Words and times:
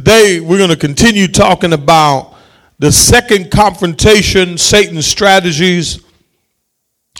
Today, 0.00 0.40
we're 0.40 0.56
going 0.56 0.70
to 0.70 0.78
continue 0.78 1.28
talking 1.28 1.74
about 1.74 2.34
the 2.78 2.90
second 2.90 3.50
confrontation, 3.50 4.56
Satan's 4.56 5.06
strategies, 5.06 6.02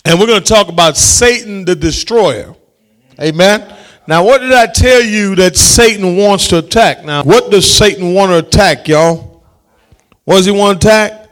and 0.03 0.19
we're 0.19 0.27
going 0.27 0.43
to 0.43 0.49
talk 0.49 0.71
about 0.71 0.97
Satan 0.97 1.67
the 1.67 1.77
destroyer. 1.77 2.57
Amen. 3.21 3.77
Now, 4.09 4.25
what 4.25 4.41
did 4.41 4.55
I 4.55 4.65
tell 4.65 5.03
you 5.03 5.35
that 5.35 5.59
Satan 5.59 6.17
wants 6.17 6.49
to 6.49 6.59
attack? 6.61 7.05
Now, 7.05 7.23
what 7.23 7.51
does 7.51 7.71
Satan 7.71 8.15
want 8.15 8.31
to 8.31 8.39
attack, 8.39 8.89
y'all? 8.89 9.45
What 10.25 10.37
does 10.37 10.47
he 10.47 10.53
want 10.53 10.81
to 10.81 10.89
attack? 10.89 11.31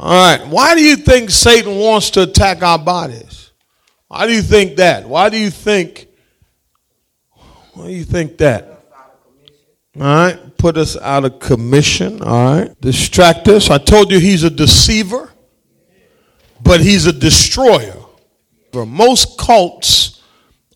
All 0.00 0.36
right. 0.36 0.44
Why 0.48 0.74
do 0.74 0.82
you 0.82 0.96
think 0.96 1.30
Satan 1.30 1.78
wants 1.78 2.10
to 2.10 2.22
attack 2.22 2.64
our 2.64 2.80
bodies? 2.80 3.52
Why 4.08 4.26
do 4.26 4.32
you 4.32 4.42
think 4.42 4.78
that? 4.78 5.08
Why 5.08 5.28
do 5.28 5.38
you 5.38 5.50
think? 5.50 6.08
Why 7.74 7.86
do 7.86 7.92
you 7.92 8.02
think 8.02 8.38
that? 8.38 8.71
All 9.98 10.04
right. 10.04 10.56
Put 10.56 10.76
us 10.76 10.96
out 10.96 11.24
of 11.24 11.38
commission. 11.38 12.22
All 12.22 12.60
right. 12.60 12.80
Distract 12.80 13.48
us. 13.48 13.70
I 13.70 13.78
told 13.78 14.10
you 14.10 14.18
he's 14.18 14.42
a 14.42 14.50
deceiver, 14.50 15.30
but 16.62 16.80
he's 16.80 17.06
a 17.06 17.12
destroyer. 17.12 17.96
For 18.72 18.86
Most 18.86 19.38
cults 19.38 20.22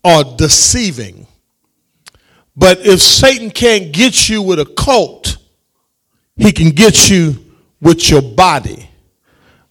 are 0.03 0.23
deceiving. 0.37 1.25
But 2.55 2.79
if 2.85 3.01
Satan 3.01 3.49
can't 3.51 3.91
get 3.91 4.29
you 4.29 4.41
with 4.41 4.59
a 4.59 4.65
cult, 4.65 5.37
he 6.35 6.51
can 6.51 6.69
get 6.69 7.09
you 7.09 7.35
with 7.81 8.09
your 8.09 8.21
body. 8.21 8.89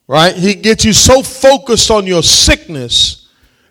Right? 0.08 0.34
He 0.34 0.54
gets 0.54 0.84
you 0.84 0.92
so 0.92 1.22
focused 1.22 1.90
on 1.90 2.06
your 2.06 2.22
sickness 2.22 3.28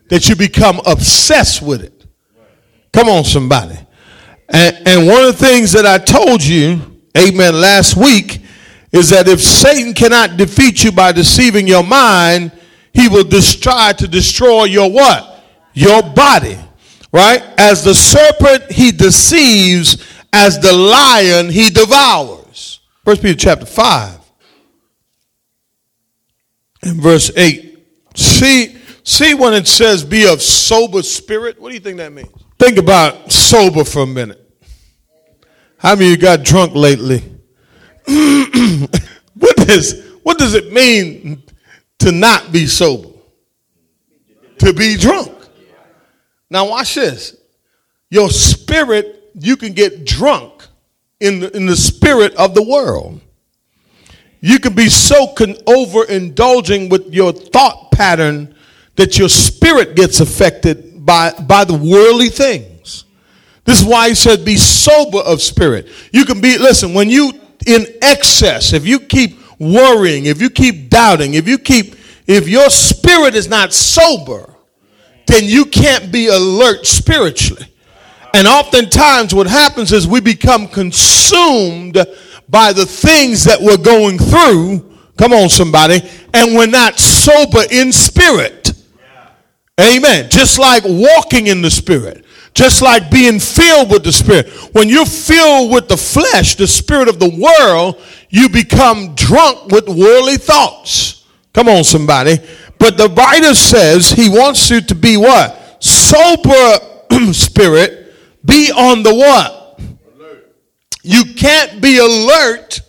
that 0.09 0.27
you 0.29 0.35
become 0.35 0.81
obsessed 0.85 1.61
with 1.61 1.81
it. 1.81 2.05
Come 2.91 3.09
on, 3.09 3.23
somebody. 3.23 3.77
And, 4.49 4.87
and 4.87 5.07
one 5.07 5.25
of 5.25 5.37
the 5.37 5.45
things 5.45 5.71
that 5.71 5.85
I 5.85 5.97
told 5.97 6.43
you, 6.43 6.79
amen, 7.17 7.59
last 7.59 7.97
week, 7.97 8.41
is 8.91 9.09
that 9.09 9.27
if 9.27 9.41
Satan 9.41 9.93
cannot 9.93 10.37
defeat 10.37 10.83
you 10.83 10.91
by 10.91 11.11
deceiving 11.11 11.67
your 11.67 11.83
mind, 11.83 12.51
he 12.93 13.09
will 13.09 13.25
try 13.25 13.93
to 13.93 14.07
destroy 14.07 14.65
your 14.65 14.89
what? 14.89 15.43
Your 15.73 16.01
body. 16.01 16.57
Right? 17.11 17.41
As 17.57 17.83
the 17.83 17.93
serpent 17.93 18.71
he 18.71 18.91
deceives, 18.91 19.97
as 20.31 20.59
the 20.59 20.73
lion 20.73 21.49
he 21.49 21.69
devours. 21.69 22.81
First 23.03 23.21
Peter 23.21 23.37
chapter 23.37 23.65
5 23.65 24.19
and 26.83 27.01
verse 27.01 27.31
8. 27.35 27.77
See, 28.15 28.77
see 29.03 29.33
when 29.33 29.53
it 29.53 29.67
says 29.67 30.03
be 30.03 30.27
of 30.27 30.41
sober 30.41 31.01
spirit, 31.03 31.59
what 31.59 31.69
do 31.69 31.75
you 31.75 31.81
think 31.81 31.97
that 31.97 32.11
means? 32.11 32.44
Think 32.57 32.77
about 32.77 33.31
sober 33.31 33.83
for 33.83 34.03
a 34.03 34.07
minute. 34.07 34.41
How 35.77 35.95
many 35.95 36.05
of 36.05 36.11
you 36.11 36.17
got 36.17 36.43
drunk 36.43 36.73
lately? 36.73 37.19
what 38.05 39.57
does 39.57 40.03
what 40.23 40.37
does 40.37 40.53
it 40.53 40.71
mean 40.71 41.43
to 41.99 42.11
not 42.11 42.51
be 42.51 42.65
sober? 42.65 43.09
To 44.59 44.73
be 44.73 44.95
drunk. 44.97 45.31
Now 46.49 46.69
watch 46.69 46.95
this. 46.95 47.35
Your 48.09 48.29
spirit, 48.29 49.31
you 49.35 49.57
can 49.57 49.73
get 49.73 50.05
drunk 50.05 50.67
in 51.19 51.41
the, 51.41 51.55
in 51.55 51.65
the 51.65 51.75
spirit 51.75 52.33
of 52.35 52.55
the 52.55 52.63
world. 52.63 53.19
You 54.39 54.59
can 54.59 54.73
be 54.73 54.89
so 54.89 55.27
con- 55.27 55.55
overindulging 55.65 56.89
with 56.89 57.13
your 57.13 57.33
thought 57.33 57.91
pattern 57.91 58.55
that 58.95 59.17
your 59.17 59.29
spirit 59.29 59.95
gets 59.95 60.19
affected 60.19 60.94
by, 61.05 61.31
by 61.31 61.63
the 61.63 61.73
worldly 61.73 62.29
things. 62.29 63.05
This 63.63 63.81
is 63.81 63.85
why 63.87 64.09
he 64.09 64.15
said, 64.15 64.43
be 64.43 64.57
sober 64.57 65.19
of 65.19 65.41
spirit. 65.41 65.87
You 66.11 66.25
can 66.25 66.41
be, 66.41 66.57
listen, 66.57 66.93
when 66.93 67.09
you 67.09 67.31
in 67.65 67.85
excess, 68.01 68.73
if 68.73 68.85
you 68.85 68.99
keep 68.99 69.39
worrying, 69.59 70.25
if 70.25 70.41
you 70.41 70.49
keep 70.49 70.89
doubting, 70.89 71.33
if 71.33 71.47
you 71.47 71.57
keep, 71.57 71.95
if 72.27 72.47
your 72.47 72.69
spirit 72.69 73.35
is 73.35 73.47
not 73.47 73.73
sober, 73.73 74.53
then 75.27 75.43
you 75.45 75.65
can't 75.65 76.11
be 76.11 76.27
alert 76.27 76.85
spiritually. 76.85 77.65
And 78.33 78.47
oftentimes, 78.47 79.33
what 79.33 79.47
happens 79.47 79.93
is 79.93 80.07
we 80.07 80.19
become 80.19 80.67
consumed 80.67 81.97
by 82.49 82.73
the 82.73 82.85
things 82.85 83.45
that 83.45 83.59
we're 83.59 83.77
going 83.77 84.19
through. 84.19 84.97
Come 85.17 85.33
on, 85.33 85.49
somebody. 85.49 86.01
And 86.33 86.55
we're 86.55 86.67
not 86.67 86.99
sober 86.99 87.63
in 87.71 87.91
spirit. 87.91 88.54
Amen. 89.79 90.29
Just 90.29 90.57
like 90.57 90.83
walking 90.85 91.47
in 91.47 91.61
the 91.61 91.69
spirit, 91.69 92.25
just 92.53 92.81
like 92.81 93.11
being 93.11 93.39
filled 93.39 93.91
with 93.91 94.03
the 94.03 94.11
spirit. 94.11 94.47
When 94.73 94.87
you're 94.87 95.05
filled 95.05 95.71
with 95.71 95.89
the 95.89 95.97
flesh, 95.97 96.55
the 96.55 96.67
spirit 96.67 97.09
of 97.09 97.19
the 97.19 97.29
world, 97.29 98.01
you 98.29 98.47
become 98.47 99.15
drunk 99.15 99.71
with 99.71 99.87
worldly 99.87 100.37
thoughts. 100.37 101.25
Come 101.53 101.67
on, 101.67 101.83
somebody. 101.83 102.37
But 102.79 102.97
the 102.97 103.09
writer 103.09 103.53
says 103.53 104.11
he 104.11 104.29
wants 104.29 104.69
you 104.69 104.79
to 104.81 104.95
be 104.95 105.17
what? 105.17 105.83
Sober 105.83 107.33
spirit. 107.33 108.13
Be 108.45 108.71
on 108.71 109.03
the 109.03 109.13
what? 109.13 109.79
Alert. 110.15 110.55
You 111.03 111.33
can't 111.35 111.81
be 111.81 111.97
alert 111.97 112.79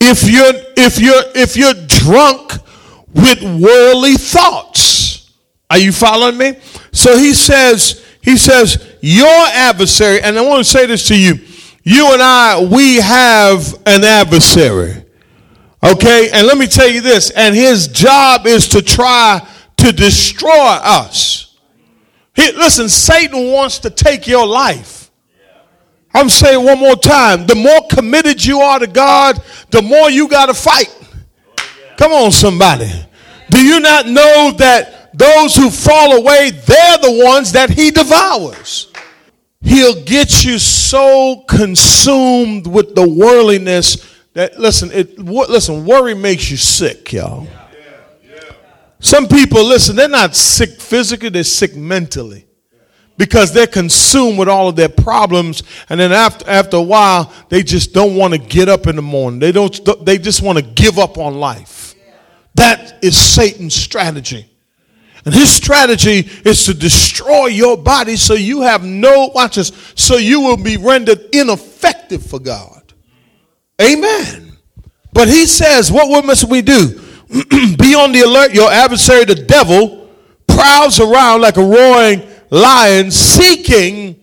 if 0.00 0.28
you're 0.28 0.52
if 0.76 0.98
you're 0.98 1.22
if 1.34 1.56
you're 1.56 1.74
drunk 1.86 2.52
with 3.14 3.42
worldly 3.42 4.14
thoughts. 4.14 5.07
Are 5.70 5.78
you 5.78 5.92
following 5.92 6.38
me? 6.38 6.54
So 6.92 7.16
he 7.18 7.34
says 7.34 8.04
he 8.22 8.36
says 8.36 8.96
your 9.00 9.46
adversary 9.48 10.20
and 10.22 10.38
I 10.38 10.42
want 10.42 10.64
to 10.64 10.70
say 10.70 10.86
this 10.86 11.08
to 11.08 11.18
you. 11.18 11.34
You 11.82 12.12
and 12.12 12.22
I 12.22 12.64
we 12.64 12.96
have 12.96 13.74
an 13.86 14.04
adversary. 14.04 15.04
Okay, 15.82 16.28
and 16.32 16.46
let 16.46 16.58
me 16.58 16.66
tell 16.66 16.88
you 16.88 17.00
this, 17.00 17.30
and 17.30 17.54
his 17.54 17.86
job 17.86 18.46
is 18.46 18.66
to 18.68 18.82
try 18.82 19.46
to 19.76 19.92
destroy 19.92 20.50
us. 20.50 21.56
He, 22.34 22.50
listen, 22.52 22.88
Satan 22.88 23.52
wants 23.52 23.78
to 23.80 23.90
take 23.90 24.26
your 24.26 24.44
life. 24.44 25.10
I'm 26.12 26.28
saying 26.28 26.64
one 26.64 26.80
more 26.80 26.96
time 26.96 27.46
the 27.46 27.54
more 27.54 27.80
committed 27.88 28.44
you 28.44 28.58
are 28.60 28.80
to 28.80 28.88
God, 28.88 29.40
the 29.70 29.82
more 29.82 30.10
you 30.10 30.28
got 30.28 30.46
to 30.46 30.54
fight. 30.54 30.94
Come 31.96 32.12
on, 32.12 32.32
somebody. 32.32 32.90
Do 33.50 33.64
you 33.64 33.78
not 33.78 34.06
know 34.06 34.52
that 34.58 34.97
those 35.14 35.54
who 35.54 35.70
fall 35.70 36.18
away, 36.18 36.50
they're 36.50 36.98
the 36.98 37.22
ones 37.24 37.52
that 37.52 37.70
he 37.70 37.90
devours? 37.90 38.92
He'll 39.60 40.04
get 40.04 40.44
you 40.44 40.58
so 40.58 41.44
consumed 41.48 42.66
with 42.66 42.94
the 42.94 43.08
worldliness 43.08 44.16
that 44.34 44.58
listen, 44.58 44.90
it 44.92 45.18
listen, 45.18 45.84
worry 45.84 46.14
makes 46.14 46.50
you 46.50 46.56
sick, 46.56 47.12
y'all. 47.12 47.48
Some 49.00 49.28
people, 49.28 49.64
listen, 49.64 49.96
they're 49.96 50.08
not 50.08 50.34
sick 50.34 50.80
physically, 50.80 51.28
they're 51.28 51.44
sick 51.44 51.76
mentally. 51.76 52.46
Because 53.16 53.52
they're 53.52 53.66
consumed 53.66 54.38
with 54.38 54.48
all 54.48 54.68
of 54.68 54.76
their 54.76 54.88
problems, 54.88 55.64
and 55.88 55.98
then 55.98 56.12
after 56.12 56.48
after 56.48 56.76
a 56.76 56.82
while, 56.82 57.32
they 57.48 57.64
just 57.64 57.92
don't 57.92 58.14
want 58.14 58.32
to 58.32 58.38
get 58.38 58.68
up 58.68 58.86
in 58.86 58.94
the 58.94 59.02
morning. 59.02 59.40
They 59.40 59.50
don't 59.50 60.04
they 60.04 60.18
just 60.18 60.40
want 60.40 60.58
to 60.58 60.64
give 60.64 61.00
up 61.00 61.18
on 61.18 61.34
life. 61.34 61.96
That 62.54 63.02
is 63.02 63.16
Satan's 63.16 63.74
strategy. 63.74 64.48
And 65.28 65.34
his 65.34 65.52
strategy 65.52 66.26
is 66.46 66.64
to 66.64 66.72
destroy 66.72 67.48
your 67.48 67.76
body 67.76 68.16
so 68.16 68.32
you 68.32 68.62
have 68.62 68.82
no 68.82 69.30
watch 69.34 69.56
this, 69.56 69.72
so 69.94 70.16
you 70.16 70.40
will 70.40 70.56
be 70.56 70.78
rendered 70.78 71.20
ineffective 71.34 72.24
for 72.24 72.38
God. 72.38 72.94
Amen. 73.78 74.56
But 75.12 75.28
he 75.28 75.44
says, 75.44 75.92
what 75.92 76.24
must 76.24 76.48
we 76.48 76.62
do? 76.62 76.98
Be 77.28 77.94
on 77.94 78.12
the 78.12 78.22
alert. 78.24 78.54
Your 78.54 78.72
adversary, 78.72 79.26
the 79.26 79.34
devil, 79.34 80.08
prowls 80.46 80.98
around 80.98 81.42
like 81.42 81.58
a 81.58 81.62
roaring 81.62 82.26
lion 82.48 83.10
seeking 83.10 84.18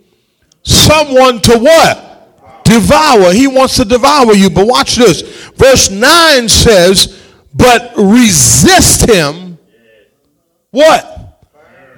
someone 0.63 1.39
to 1.41 1.59
what? 1.59 2.63
Devour. 2.63 3.31
He 3.31 3.45
wants 3.45 3.75
to 3.75 3.85
devour 3.85 4.33
you. 4.33 4.49
But 4.49 4.65
watch 4.65 4.95
this. 4.95 5.21
Verse 5.51 5.91
9 5.91 6.49
says, 6.49 7.31
but 7.53 7.93
resist 7.95 9.07
him. 9.07 9.44
What? 10.75 11.41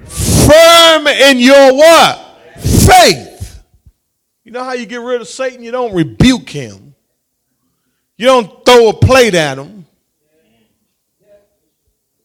Firm 0.06 1.08
in 1.08 1.40
your 1.40 1.74
what? 1.74 2.38
Faith. 2.60 3.60
You 4.44 4.52
know 4.52 4.62
how 4.62 4.74
you 4.74 4.86
get 4.86 5.00
rid 5.00 5.20
of 5.20 5.26
Satan? 5.26 5.64
You 5.64 5.72
don't 5.72 5.92
rebuke 5.92 6.48
him. 6.48 6.94
You 8.16 8.26
don't 8.26 8.64
throw 8.64 8.90
a 8.90 8.92
plate 8.92 9.34
at 9.34 9.58
him. 9.58 9.84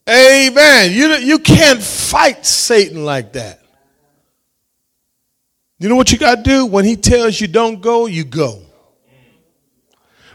Amen. 0.08 0.92
You, 0.92 1.14
you 1.14 1.40
can't 1.40 1.82
fight 1.82 2.46
Satan 2.46 3.04
like 3.04 3.34
that. 3.34 3.60
You 5.80 5.90
know 5.90 5.96
what 5.96 6.12
you 6.12 6.20
got 6.20 6.36
to 6.36 6.44
do? 6.44 6.68
When 6.68 6.86
he 6.86 6.98
tells 6.98 7.42
you 7.42 7.48
don't 7.48 7.82
go, 7.82 8.06
you 8.06 8.26
go. 8.26 8.62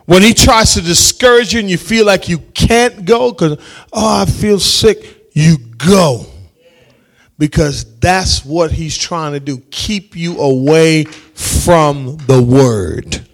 When 0.04 0.22
he 0.22 0.34
tries 0.34 0.74
to 0.74 0.80
discourage 0.80 1.52
you 1.52 1.60
and 1.60 1.70
you 1.70 1.78
feel 1.78 2.04
like 2.04 2.28
you 2.28 2.38
can't 2.38 3.04
go 3.04 3.30
because, 3.30 3.58
oh, 3.92 4.22
I 4.22 4.26
feel 4.26 4.58
sick, 4.58 5.17
you 5.38 5.58
go. 5.58 6.26
Because 7.38 7.98
that's 8.00 8.44
what 8.44 8.72
he's 8.72 8.98
trying 8.98 9.32
to 9.32 9.40
do 9.40 9.58
keep 9.70 10.16
you 10.16 10.40
away 10.40 11.04
from 11.04 12.16
the 12.26 12.42
word. 12.42 13.24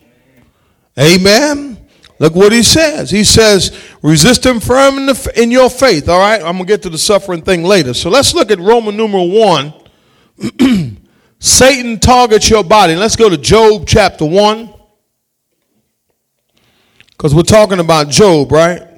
Amen. 0.98 1.78
Look 2.18 2.34
what 2.34 2.52
he 2.52 2.62
says. 2.62 3.10
He 3.10 3.24
says, 3.24 3.76
resist 4.02 4.44
him 4.44 4.60
firm 4.60 4.98
in, 4.98 5.06
the, 5.06 5.32
in 5.36 5.50
your 5.50 5.70
faith. 5.70 6.08
All 6.08 6.18
right, 6.20 6.40
I'm 6.40 6.56
going 6.56 6.58
to 6.58 6.64
get 6.66 6.82
to 6.82 6.90
the 6.90 6.98
suffering 6.98 7.42
thing 7.42 7.64
later. 7.64 7.94
So 7.94 8.10
let's 8.10 8.34
look 8.34 8.50
at 8.50 8.58
Roman 8.58 8.96
numeral 8.96 9.30
1. 9.30 9.74
Satan 11.38 11.98
targets 11.98 12.48
your 12.50 12.62
body. 12.62 12.94
Let's 12.94 13.16
go 13.16 13.30
to 13.30 13.38
Job 13.38 13.84
chapter 13.86 14.26
1. 14.26 14.72
Because 17.10 17.34
we're 17.34 17.42
talking 17.42 17.80
about 17.80 18.10
Job, 18.10 18.52
right? 18.52 18.93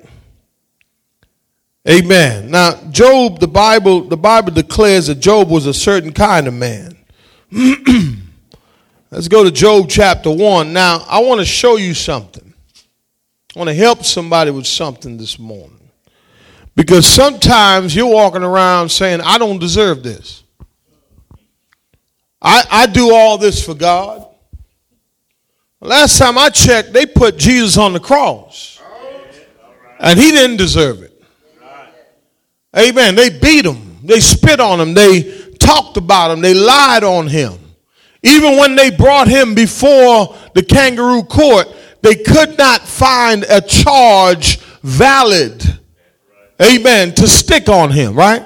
Amen. 1.89 2.51
Now, 2.51 2.75
Job, 2.91 3.39
the 3.39 3.47
Bible, 3.47 4.03
the 4.03 4.17
Bible 4.17 4.51
declares 4.51 5.07
that 5.07 5.21
Job 5.21 5.49
was 5.49 5.67
a 5.67 5.75
certain 5.75 6.13
kind 6.13 6.49
of 6.49 6.55
man. 6.55 6.97
Let's 9.11 9.29
go 9.29 9.45
to 9.45 9.53
Job 9.53 9.89
chapter 9.89 10.31
1. 10.31 10.73
Now, 10.73 11.05
I 11.09 11.21
want 11.21 11.39
to 11.41 11.45
show 11.45 11.77
you 11.77 11.95
something. 11.95 12.53
I 13.55 13.59
want 13.59 13.69
to 13.69 13.75
help 13.75 14.05
somebody 14.05 14.51
with 14.51 14.67
something 14.67 15.17
this 15.17 15.39
morning. 15.39 15.91
Because 16.75 17.07
sometimes 17.07 17.95
you're 17.95 18.13
walking 18.13 18.43
around 18.43 18.91
saying, 18.91 19.21
I 19.21 19.39
don't 19.39 19.61
deserve 19.61 20.03
this. 20.03 20.43
I, 22.43 22.65
I 22.71 22.87
do 22.87 23.15
all 23.15 23.39
this 23.39 23.65
for 23.65 23.75
God. 23.75 24.27
Last 25.81 26.19
time 26.19 26.37
I 26.37 26.51
checked, 26.51 26.93
they 26.93 27.07
put 27.07 27.37
Jesus 27.37 27.79
on 27.79 27.93
the 27.93 28.01
cross. 28.01 28.83
And 30.01 30.19
he 30.19 30.33
didn't 30.33 30.57
deserve 30.57 31.03
it. 31.03 31.16
Amen. 32.79 33.15
They 33.15 33.31
beat 33.31 33.65
him. 33.65 33.99
They 34.03 34.21
spit 34.21 34.61
on 34.61 34.81
him. 34.81 34.95
They 34.95 35.51
talked 35.59 35.97
about 35.97 36.31
him. 36.31 36.41
They 36.41 36.55
lied 36.55 37.05
on 37.05 37.27
him. 37.27 37.55
Even 38.23 38.57
when 38.57 38.75
they 38.75 38.91
brought 38.91 39.29
him 39.29 39.55
before 39.55 40.37
the 40.55 40.63
kangaroo 40.63 41.23
court, 41.23 41.69
they 42.03 42.17
could 42.17 42.59
not 42.59 42.83
find 42.83 43.45
a 43.45 43.61
charge 43.61 44.59
valid. 44.83 45.63
Amen. 46.61 47.15
To 47.15 47.29
stick 47.29 47.69
on 47.69 47.91
him, 47.91 48.15
right? 48.15 48.45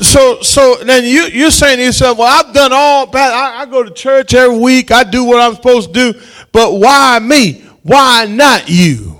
So, 0.00 0.42
so 0.42 0.76
then 0.76 1.04
you, 1.04 1.24
you're 1.24 1.50
saying 1.50 1.78
to 1.78 1.84
yourself, 1.84 2.18
well, 2.18 2.28
I've 2.28 2.54
done 2.54 2.72
all, 2.72 3.08
I, 3.16 3.62
I 3.62 3.66
go 3.66 3.82
to 3.82 3.90
church 3.90 4.34
every 4.34 4.56
week. 4.56 4.90
I 4.90 5.02
do 5.02 5.24
what 5.24 5.40
I'm 5.40 5.54
supposed 5.54 5.94
to 5.94 6.12
do. 6.12 6.20
But 6.52 6.74
why 6.74 7.18
me? 7.20 7.64
Why 7.82 8.26
not 8.26 8.68
you? 8.68 9.18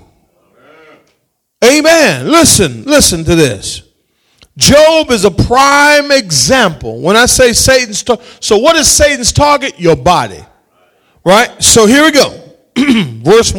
Amen. 1.63 2.27
Listen, 2.27 2.83
listen 2.83 3.23
to 3.25 3.35
this. 3.35 3.88
Job 4.59 5.09
is 5.11 5.23
a 5.23 5.31
prime 5.31 6.11
example. 6.11 6.99
When 6.99 7.15
I 7.15 7.27
say 7.27 7.53
Satan's, 7.53 8.03
so 8.41 8.57
what 8.57 8.75
is 8.75 8.89
Satan's 8.89 9.31
target? 9.31 9.79
Your 9.79 9.95
body, 9.95 10.43
right? 11.23 11.63
So 11.63 11.87
here 11.87 12.03
we 12.03 12.11
go. 12.11 12.37
verse 12.75 13.53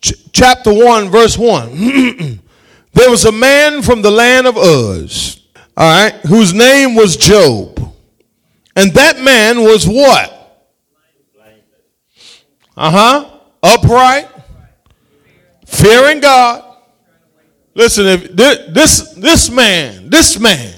ch- 0.00 0.32
chapter 0.32 0.72
one, 0.72 1.10
verse 1.10 1.36
one. 1.36 1.68
there 2.94 3.10
was 3.10 3.26
a 3.26 3.32
man 3.32 3.82
from 3.82 4.00
the 4.00 4.10
land 4.10 4.46
of 4.46 4.56
Uz, 4.56 5.42
all 5.76 6.04
right, 6.04 6.14
whose 6.26 6.54
name 6.54 6.94
was 6.94 7.18
Job, 7.18 7.78
and 8.74 8.92
that 8.94 9.20
man 9.20 9.60
was 9.60 9.86
what? 9.86 10.30
Uh 12.76 12.90
huh. 12.90 13.30
Upright, 13.62 14.28
fearing 15.66 16.20
God 16.20 16.73
Listen, 17.74 18.06
if 18.06 18.34
this 18.34 19.12
this 19.14 19.50
man, 19.50 20.08
this 20.08 20.38
man 20.38 20.74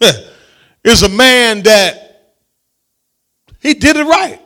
is 0.84 1.02
a 1.02 1.08
man 1.08 1.62
that 1.62 2.34
he 3.60 3.74
did 3.74 3.96
it 3.96 4.06
right. 4.06 4.40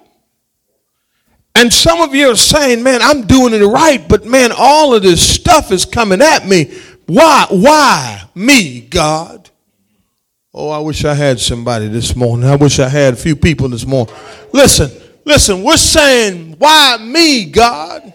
And 1.56 1.72
some 1.72 2.00
of 2.00 2.14
you 2.14 2.31
are 2.31 2.36
saying, 2.36 2.82
man, 2.82 3.00
I'm 3.00 3.26
doing 3.26 3.54
it 3.54 3.64
right, 3.64 4.06
but 4.08 4.25
man, 4.25 4.50
all 4.56 4.94
of 4.94 5.02
this 5.02 5.26
stuff 5.26 5.70
is 5.70 5.84
coming 5.84 6.20
at 6.20 6.46
me. 6.46 6.76
Why? 7.06 7.46
Why 7.48 8.25
me, 8.34 8.80
God? 8.80 9.50
Oh, 10.52 10.70
I 10.70 10.78
wish 10.78 11.04
I 11.04 11.14
had 11.14 11.38
somebody 11.38 11.88
this 11.88 12.16
morning. 12.16 12.48
I 12.48 12.56
wish 12.56 12.80
I 12.80 12.88
had 12.88 13.14
a 13.14 13.16
few 13.16 13.37
people 13.37 13.69
this 13.69 13.87
morning. 13.87 14.14
Listen, 14.52 14.90
listen, 15.25 15.62
we're 15.62 15.76
saying, 15.76 16.56
why 16.58 16.96
me, 17.00 17.44
God? 17.46 18.12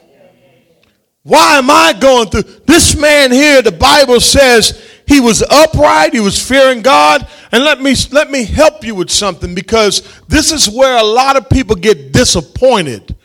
Why 1.24 1.58
am 1.58 1.70
I 1.70 1.94
going 2.00 2.30
through? 2.30 2.44
This 2.66 2.96
man 2.96 3.32
here, 3.32 3.62
the 3.62 3.72
Bible 3.72 4.20
says 4.20 4.82
he 5.06 5.20
was 5.20 5.42
upright, 5.42 6.14
he 6.14 6.20
was 6.20 6.42
fearing 6.42 6.82
God. 6.82 7.28
And 7.52 7.64
let 7.64 7.82
me, 7.82 7.96
let 8.12 8.32
me 8.32 8.46
help 8.46 8.84
you 8.84 8.96
with 8.96 9.10
something 9.10 9.54
because 9.54 10.02
this 10.28 10.52
is 10.52 10.70
where 10.70 10.98
a 10.98 11.04
lot 11.04 11.36
of 11.36 11.50
people 11.50 11.76
get 11.76 12.14
disappointed 12.14 13.16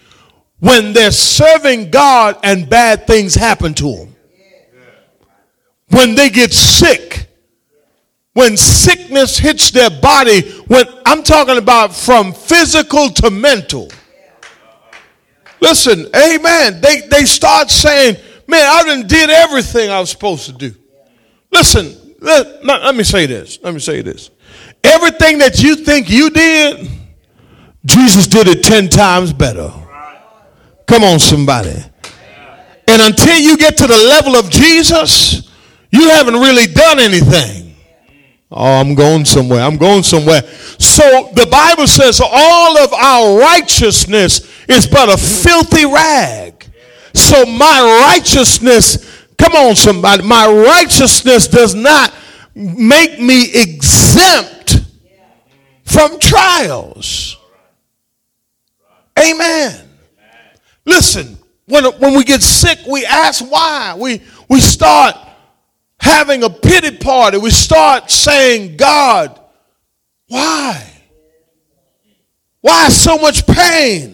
when 0.58 0.93
they're 0.93 1.11
serving 1.11 1.91
God 1.91 2.38
and 2.43 2.69
bad 2.69 3.06
things 3.06 3.35
happen 3.35 3.75
to 3.75 3.97
them. 3.97 4.17
When 5.90 6.14
they 6.14 6.31
get 6.31 6.52
sick, 6.52 7.29
when 8.32 8.56
sickness 8.56 9.38
hits 9.38 9.70
their 9.70 9.90
body, 9.90 10.40
when 10.67 10.87
I'm 11.06 11.23
talking 11.23 11.58
about 11.58 11.94
from 11.94 12.32
physical 12.32 13.11
to 13.11 13.31
mental 13.31 13.88
Listen, 15.64 16.06
amen. 16.14 16.82
They, 16.82 17.00
they 17.11 17.25
start 17.25 17.70
saying, 17.70 18.16
man, 18.46 18.66
I 18.70 18.82
done 18.84 19.06
did 19.06 19.31
everything 19.31 19.88
I 19.88 19.99
was 19.99 20.11
supposed 20.11 20.44
to 20.44 20.52
do. 20.52 20.75
Listen, 21.50 22.16
let, 22.20 22.62
let 22.62 22.94
me 22.94 23.02
say 23.02 23.25
this. 23.25 23.58
Let 23.62 23.72
me 23.72 23.81
say 23.81 24.02
this. 24.02 24.31
Everything 24.84 25.38
that 25.38 25.62
you 25.62 25.76
think 25.76 26.11
you 26.11 26.28
did, 26.28 26.87
Jesus 27.87 28.26
did 28.26 28.46
it 28.46 28.62
10 28.62 28.90
times 28.90 29.32
better. 29.32 29.72
Come 30.87 31.02
on, 31.02 31.19
somebody. 31.19 31.82
And 32.87 33.00
until 33.00 33.38
you 33.38 33.56
get 33.56 33.78
to 33.78 33.87
the 33.87 33.96
level 33.96 34.37
of 34.37 34.50
Jesus, 34.50 35.50
you 35.90 36.11
haven't 36.11 36.34
really 36.34 36.66
done 36.66 36.99
anything. 37.00 37.75
Oh, 38.50 38.81
I'm 38.81 38.94
going 38.94 39.25
somewhere. 39.25 39.62
I'm 39.62 39.78
going 39.78 40.02
somewhere. 40.02 40.43
So 40.78 41.31
the 41.32 41.46
Bible 41.50 41.87
says 41.87 42.20
all 42.22 42.76
of 42.76 42.93
our 42.93 43.40
righteousness 43.40 44.54
is 44.69 44.87
but 44.87 45.08
a 45.08 45.16
filthy 45.16 45.87
rag. 45.87 46.66
So 47.14 47.44
my 47.46 48.11
righteousness, 48.12 49.26
come 49.38 49.55
on 49.55 49.76
somebody, 49.76 50.22
my 50.22 50.46
righteousness 50.46 51.49
does 51.49 51.75
not 51.75 52.12
make 52.55 53.20
me 53.20 53.50
exempt 53.52 54.81
from 55.84 56.19
trials. 56.19 57.37
Amen. 59.19 59.88
Listen, 60.84 61.38
when, 61.66 61.84
when 61.84 62.16
we 62.16 62.25
get 62.25 62.43
sick, 62.43 62.78
we 62.88 63.06
ask 63.06 63.44
why. 63.50 63.94
We, 63.99 64.21
we 64.49 64.61
start 64.61 65.16
having 65.99 66.42
a 66.42 66.50
pity 66.50 66.97
party. 66.97 67.38
We 67.38 67.50
start 67.50 68.11
saying, 68.11 68.76
God, 68.76 69.40
why? 70.28 70.85
Why 72.61 72.88
so 72.88 73.18
much 73.18 73.47
pain? 73.47 74.13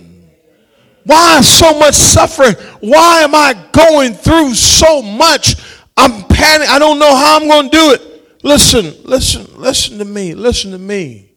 Why 1.10 1.40
so 1.40 1.76
much 1.76 1.94
suffering? 1.94 2.54
Why 2.78 3.22
am 3.22 3.34
I 3.34 3.54
going 3.72 4.14
through 4.14 4.54
so 4.54 5.02
much? 5.02 5.56
I'm 5.96 6.22
panic. 6.28 6.68
I 6.70 6.78
don't 6.78 7.00
know 7.00 7.16
how 7.16 7.36
I'm 7.36 7.48
going 7.48 7.68
to 7.68 7.76
do 7.76 7.92
it. 7.94 8.44
Listen, 8.44 8.94
listen, 9.02 9.44
listen 9.60 9.98
to 9.98 10.04
me. 10.04 10.36
Listen 10.36 10.70
to 10.70 10.78
me. 10.78 11.32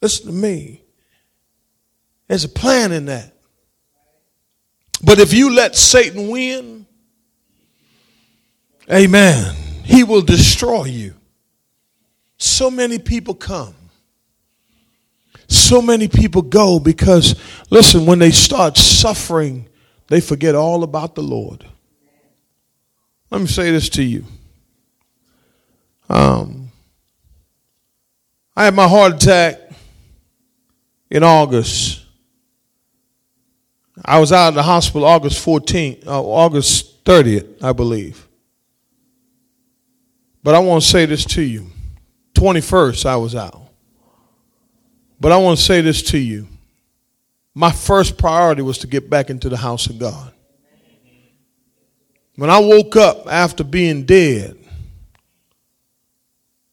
Listen 0.00 0.28
to 0.28 0.32
me. 0.32 0.82
There's 2.26 2.44
a 2.44 2.48
plan 2.48 2.90
in 2.90 3.04
that. 3.04 3.34
But 5.04 5.18
if 5.18 5.34
you 5.34 5.54
let 5.54 5.76
Satan 5.76 6.30
win, 6.30 6.86
amen, 8.90 9.54
he 9.84 10.04
will 10.04 10.22
destroy 10.22 10.84
you. 10.84 11.14
So 12.38 12.70
many 12.70 12.98
people 12.98 13.34
come 13.34 13.74
so 15.48 15.80
many 15.80 16.08
people 16.08 16.42
go 16.42 16.78
because, 16.78 17.34
listen, 17.70 18.04
when 18.04 18.18
they 18.18 18.30
start 18.30 18.76
suffering, 18.76 19.66
they 20.08 20.20
forget 20.20 20.54
all 20.54 20.82
about 20.82 21.14
the 21.14 21.22
Lord. 21.22 21.64
Let 23.30 23.40
me 23.40 23.46
say 23.46 23.70
this 23.70 23.88
to 23.90 24.02
you. 24.02 24.24
Um, 26.08 26.70
I 28.54 28.64
had 28.64 28.74
my 28.74 28.88
heart 28.88 29.14
attack 29.14 29.70
in 31.10 31.22
August. 31.22 32.04
I 34.04 34.18
was 34.18 34.32
out 34.32 34.48
of 34.48 34.54
the 34.54 34.62
hospital 34.62 35.06
August 35.06 35.44
14th, 35.44 36.06
uh, 36.06 36.22
August 36.22 37.04
30th, 37.04 37.62
I 37.62 37.72
believe. 37.72 38.26
But 40.42 40.54
I 40.54 40.58
want 40.60 40.82
to 40.82 40.88
say 40.88 41.06
this 41.06 41.24
to 41.26 41.42
you. 41.42 41.66
21st, 42.34 43.06
I 43.06 43.16
was 43.16 43.34
out. 43.34 43.67
But 45.20 45.32
I 45.32 45.36
want 45.36 45.58
to 45.58 45.64
say 45.64 45.80
this 45.80 46.02
to 46.10 46.18
you. 46.18 46.46
My 47.54 47.72
first 47.72 48.16
priority 48.16 48.62
was 48.62 48.78
to 48.78 48.86
get 48.86 49.10
back 49.10 49.30
into 49.30 49.48
the 49.48 49.56
house 49.56 49.86
of 49.86 49.98
God. 49.98 50.32
When 52.36 52.50
I 52.50 52.60
woke 52.60 52.94
up 52.94 53.26
after 53.26 53.64
being 53.64 54.04
dead, 54.04 54.56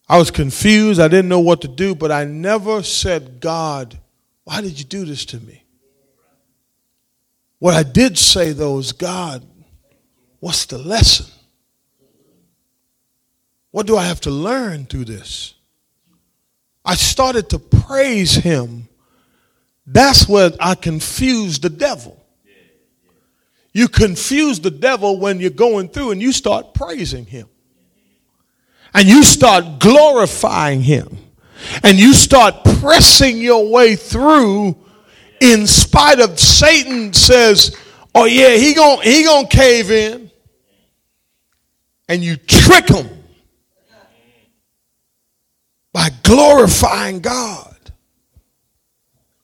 I 0.07 0.19
was 0.19 0.29
confused. 0.29 0.99
I 0.99 1.07
didn't 1.07 1.29
know 1.29 1.39
what 1.39 1.61
to 1.61 1.67
do, 1.67 1.95
but 1.95 2.11
I 2.11 2.25
never 2.25 2.83
said, 2.83 3.39
God, 3.39 3.97
why 4.43 4.61
did 4.61 4.77
you 4.77 4.85
do 4.85 5.05
this 5.05 5.25
to 5.25 5.39
me? 5.39 5.63
What 7.57 7.73
I 7.73 7.81
did 7.81 8.15
say 8.15 8.51
though 8.51 8.77
is, 8.77 8.91
God, 8.91 9.43
what's 10.39 10.67
the 10.67 10.77
lesson? 10.77 11.25
What 13.71 13.87
do 13.87 13.97
I 13.97 14.03
have 14.03 14.21
to 14.21 14.29
learn 14.29 14.85
through 14.85 15.05
this? 15.05 15.54
I 16.85 16.95
started 16.95 17.49
to 17.49 17.59
praise 17.59 18.35
him. 18.35 18.87
That's 19.87 20.29
where 20.29 20.51
I 20.59 20.75
confused 20.75 21.63
the 21.63 21.69
devil. 21.69 22.21
You 23.73 23.87
confuse 23.87 24.59
the 24.59 24.71
devil 24.71 25.19
when 25.19 25.39
you're 25.39 25.49
going 25.49 25.89
through 25.89 26.11
and 26.11 26.21
you 26.21 26.31
start 26.31 26.73
praising 26.73 27.25
him. 27.25 27.49
And 28.93 29.07
you 29.07 29.23
start 29.23 29.79
glorifying 29.79 30.81
him. 30.81 31.17
And 31.83 31.97
you 31.97 32.13
start 32.13 32.63
pressing 32.79 33.41
your 33.41 33.69
way 33.69 33.95
through 33.95 34.77
in 35.41 35.67
spite 35.67 36.19
of 36.19 36.39
Satan 36.39 37.13
says, 37.13 37.75
"Oh 38.13 38.25
yeah, 38.25 38.55
he 38.55 38.73
going 38.73 39.01
he 39.01 39.23
to 39.23 39.47
cave 39.49 39.91
in." 39.91 40.31
And 42.07 42.23
you 42.23 42.37
trick 42.37 42.87
him 42.87 43.09
by 45.95 46.09
glorifying 46.23 47.21
God. 47.21 47.73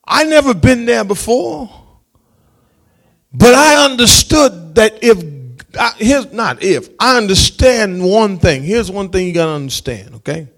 I 0.06 0.26
never 0.26 0.54
been 0.54 0.86
there 0.86 1.06
before. 1.06 1.70
But 3.32 3.56
I 3.56 3.86
understood 3.86 4.76
that 4.76 5.02
if, 5.02 5.24
here's 5.96 6.34
not 6.34 6.62
if, 6.62 6.90
I 7.00 7.18
understand 7.18 8.04
one 8.04 8.38
thing. 8.38 8.64
Here's 8.64 8.92
one 8.92 9.08
thing 9.08 9.28
you 9.28 9.34
got 9.34 9.46
to 9.46 9.52
understand, 9.54 10.16
okay? 10.16 10.50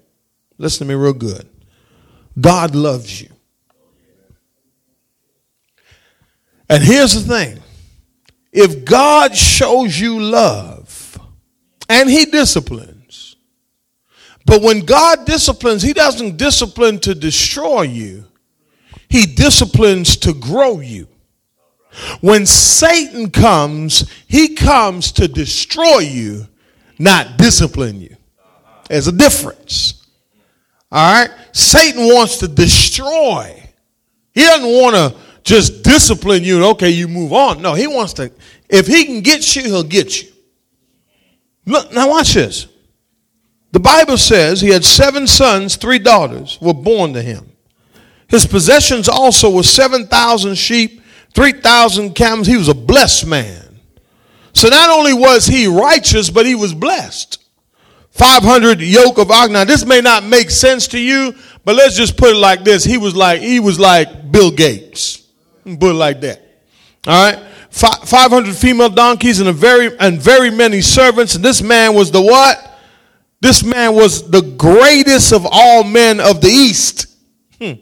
Listen 0.58 0.88
to 0.88 0.92
me 0.92 1.00
real 1.00 1.12
good. 1.12 1.48
God 2.40 2.74
loves 2.74 3.22
you. 3.22 3.28
And 6.68 6.82
here's 6.82 7.14
the 7.14 7.20
thing 7.20 7.60
if 8.52 8.84
God 8.84 9.36
shows 9.36 10.00
you 10.00 10.18
love 10.20 11.20
and 11.88 12.10
He 12.10 12.24
disciplines, 12.24 12.93
but 14.44 14.62
when 14.62 14.80
God 14.80 15.24
disciplines, 15.24 15.82
He 15.82 15.92
doesn't 15.92 16.36
discipline 16.36 16.98
to 17.00 17.14
destroy 17.14 17.82
you, 17.82 18.24
He 19.08 19.26
disciplines 19.26 20.16
to 20.18 20.32
grow 20.32 20.80
you. 20.80 21.08
When 22.20 22.46
Satan 22.46 23.30
comes, 23.30 24.10
he 24.26 24.54
comes 24.54 25.12
to 25.12 25.28
destroy 25.28 26.00
you, 26.00 26.46
not 26.98 27.36
discipline 27.36 28.00
you. 28.00 28.16
There's 28.88 29.06
a 29.06 29.12
difference. 29.12 30.06
All 30.90 31.22
right? 31.22 31.30
Satan 31.52 32.06
wants 32.06 32.38
to 32.38 32.48
destroy. 32.48 33.62
He 34.32 34.42
doesn't 34.42 34.68
want 34.68 34.96
to 34.96 35.14
just 35.44 35.82
discipline 35.82 36.42
you 36.42 36.56
and 36.56 36.64
okay, 36.64 36.90
you 36.90 37.06
move 37.06 37.32
on. 37.32 37.62
No, 37.62 37.74
he 37.74 37.86
wants 37.86 38.14
to, 38.14 38.32
if 38.68 38.86
he 38.86 39.04
can 39.04 39.20
get 39.20 39.54
you, 39.54 39.62
he'll 39.62 39.82
get 39.82 40.22
you. 40.22 40.30
Look, 41.66 41.92
now 41.92 42.08
watch 42.08 42.34
this. 42.34 42.66
The 43.74 43.80
Bible 43.80 44.16
says 44.18 44.60
he 44.60 44.68
had 44.68 44.84
seven 44.84 45.26
sons, 45.26 45.74
three 45.74 45.98
daughters 45.98 46.58
were 46.60 46.72
born 46.72 47.12
to 47.14 47.20
him. 47.20 47.50
His 48.28 48.46
possessions 48.46 49.08
also 49.08 49.50
were 49.50 49.64
7,000 49.64 50.54
sheep 50.54 51.02
3,000 51.34 52.14
camels. 52.14 52.46
He 52.46 52.56
was 52.56 52.68
a 52.68 52.74
blessed 52.74 53.26
man. 53.26 53.80
So 54.52 54.68
not 54.68 54.90
only 54.90 55.12
was 55.12 55.46
he 55.46 55.66
righteous, 55.66 56.30
but 56.30 56.46
he 56.46 56.54
was 56.54 56.72
blessed. 56.72 57.42
500 58.12 58.80
yoke 58.80 59.18
of 59.18 59.32
ox. 59.32 59.50
Now 59.50 59.64
this 59.64 59.84
may 59.84 60.00
not 60.00 60.22
make 60.22 60.50
sense 60.50 60.86
to 60.88 61.00
you, 61.00 61.34
but 61.64 61.74
let's 61.74 61.96
just 61.96 62.16
put 62.16 62.30
it 62.30 62.36
like 62.36 62.62
this. 62.62 62.84
He 62.84 62.96
was 62.96 63.16
like, 63.16 63.40
he 63.40 63.58
was 63.58 63.80
like 63.80 64.30
Bill 64.30 64.52
Gates. 64.52 65.26
Put 65.64 65.82
it 65.82 65.94
like 65.94 66.20
that. 66.20 66.40
All 67.08 67.32
right. 67.32 67.42
500 67.70 68.54
female 68.54 68.88
donkeys 68.88 69.40
and 69.40 69.48
a 69.48 69.52
very, 69.52 69.98
and 69.98 70.22
very 70.22 70.50
many 70.50 70.80
servants. 70.80 71.34
And 71.34 71.44
this 71.44 71.60
man 71.60 71.92
was 71.96 72.12
the 72.12 72.22
what? 72.22 72.70
This 73.44 73.62
man 73.62 73.94
was 73.94 74.30
the 74.30 74.40
greatest 74.40 75.30
of 75.34 75.46
all 75.50 75.84
men 75.84 76.18
of 76.18 76.40
the 76.40 76.48
East. 76.48 77.14
Hmm. 77.60 77.74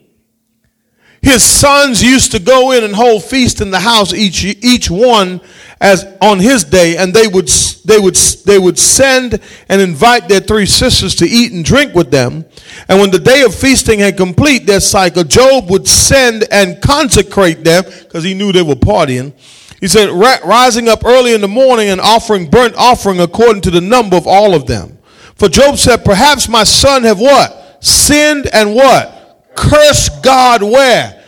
His 1.21 1.41
sons 1.41 2.03
used 2.03 2.33
to 2.33 2.39
go 2.39 2.73
in 2.73 2.83
and 2.83 2.93
hold 2.93 3.23
feast 3.23 3.61
in 3.61 3.71
the 3.71 3.79
house 3.79 4.13
each 4.13 4.43
each 4.43 4.91
one 4.91 5.39
as 5.79 6.05
on 6.19 6.39
his 6.39 6.65
day, 6.65 6.97
and 6.97 7.13
they 7.13 7.27
would 7.27 7.47
they 7.85 7.97
would 7.97 8.15
they 8.45 8.59
would 8.59 8.77
send 8.77 9.39
and 9.69 9.81
invite 9.81 10.27
their 10.27 10.41
three 10.41 10.65
sisters 10.65 11.15
to 11.15 11.25
eat 11.25 11.53
and 11.53 11.63
drink 11.63 11.95
with 11.95 12.11
them. 12.11 12.43
And 12.89 12.99
when 12.99 13.11
the 13.11 13.19
day 13.19 13.43
of 13.43 13.55
feasting 13.55 13.99
had 13.99 14.17
complete 14.17 14.65
their 14.65 14.81
cycle, 14.81 15.23
Job 15.23 15.71
would 15.71 15.87
send 15.87 16.43
and 16.51 16.81
consecrate 16.81 17.63
them 17.63 17.85
because 17.85 18.25
he 18.25 18.33
knew 18.33 18.51
they 18.51 18.63
were 18.63 18.75
partying. 18.75 19.31
He 19.79 19.87
said, 19.87 20.09
rising 20.09 20.89
up 20.89 21.05
early 21.05 21.33
in 21.33 21.39
the 21.39 21.47
morning 21.47 21.87
and 21.87 22.01
offering 22.01 22.49
burnt 22.49 22.75
offering 22.75 23.21
according 23.21 23.61
to 23.61 23.71
the 23.71 23.79
number 23.79 24.17
of 24.17 24.27
all 24.27 24.55
of 24.55 24.67
them. 24.67 24.97
For 25.35 25.49
Job 25.49 25.77
said, 25.77 26.05
Perhaps 26.05 26.47
my 26.47 26.63
son 26.63 27.03
have 27.03 27.19
what? 27.19 27.77
Sinned 27.83 28.47
and 28.53 28.75
what? 28.75 29.13
curse 29.55 30.09
God 30.21 30.63
where? 30.63 31.21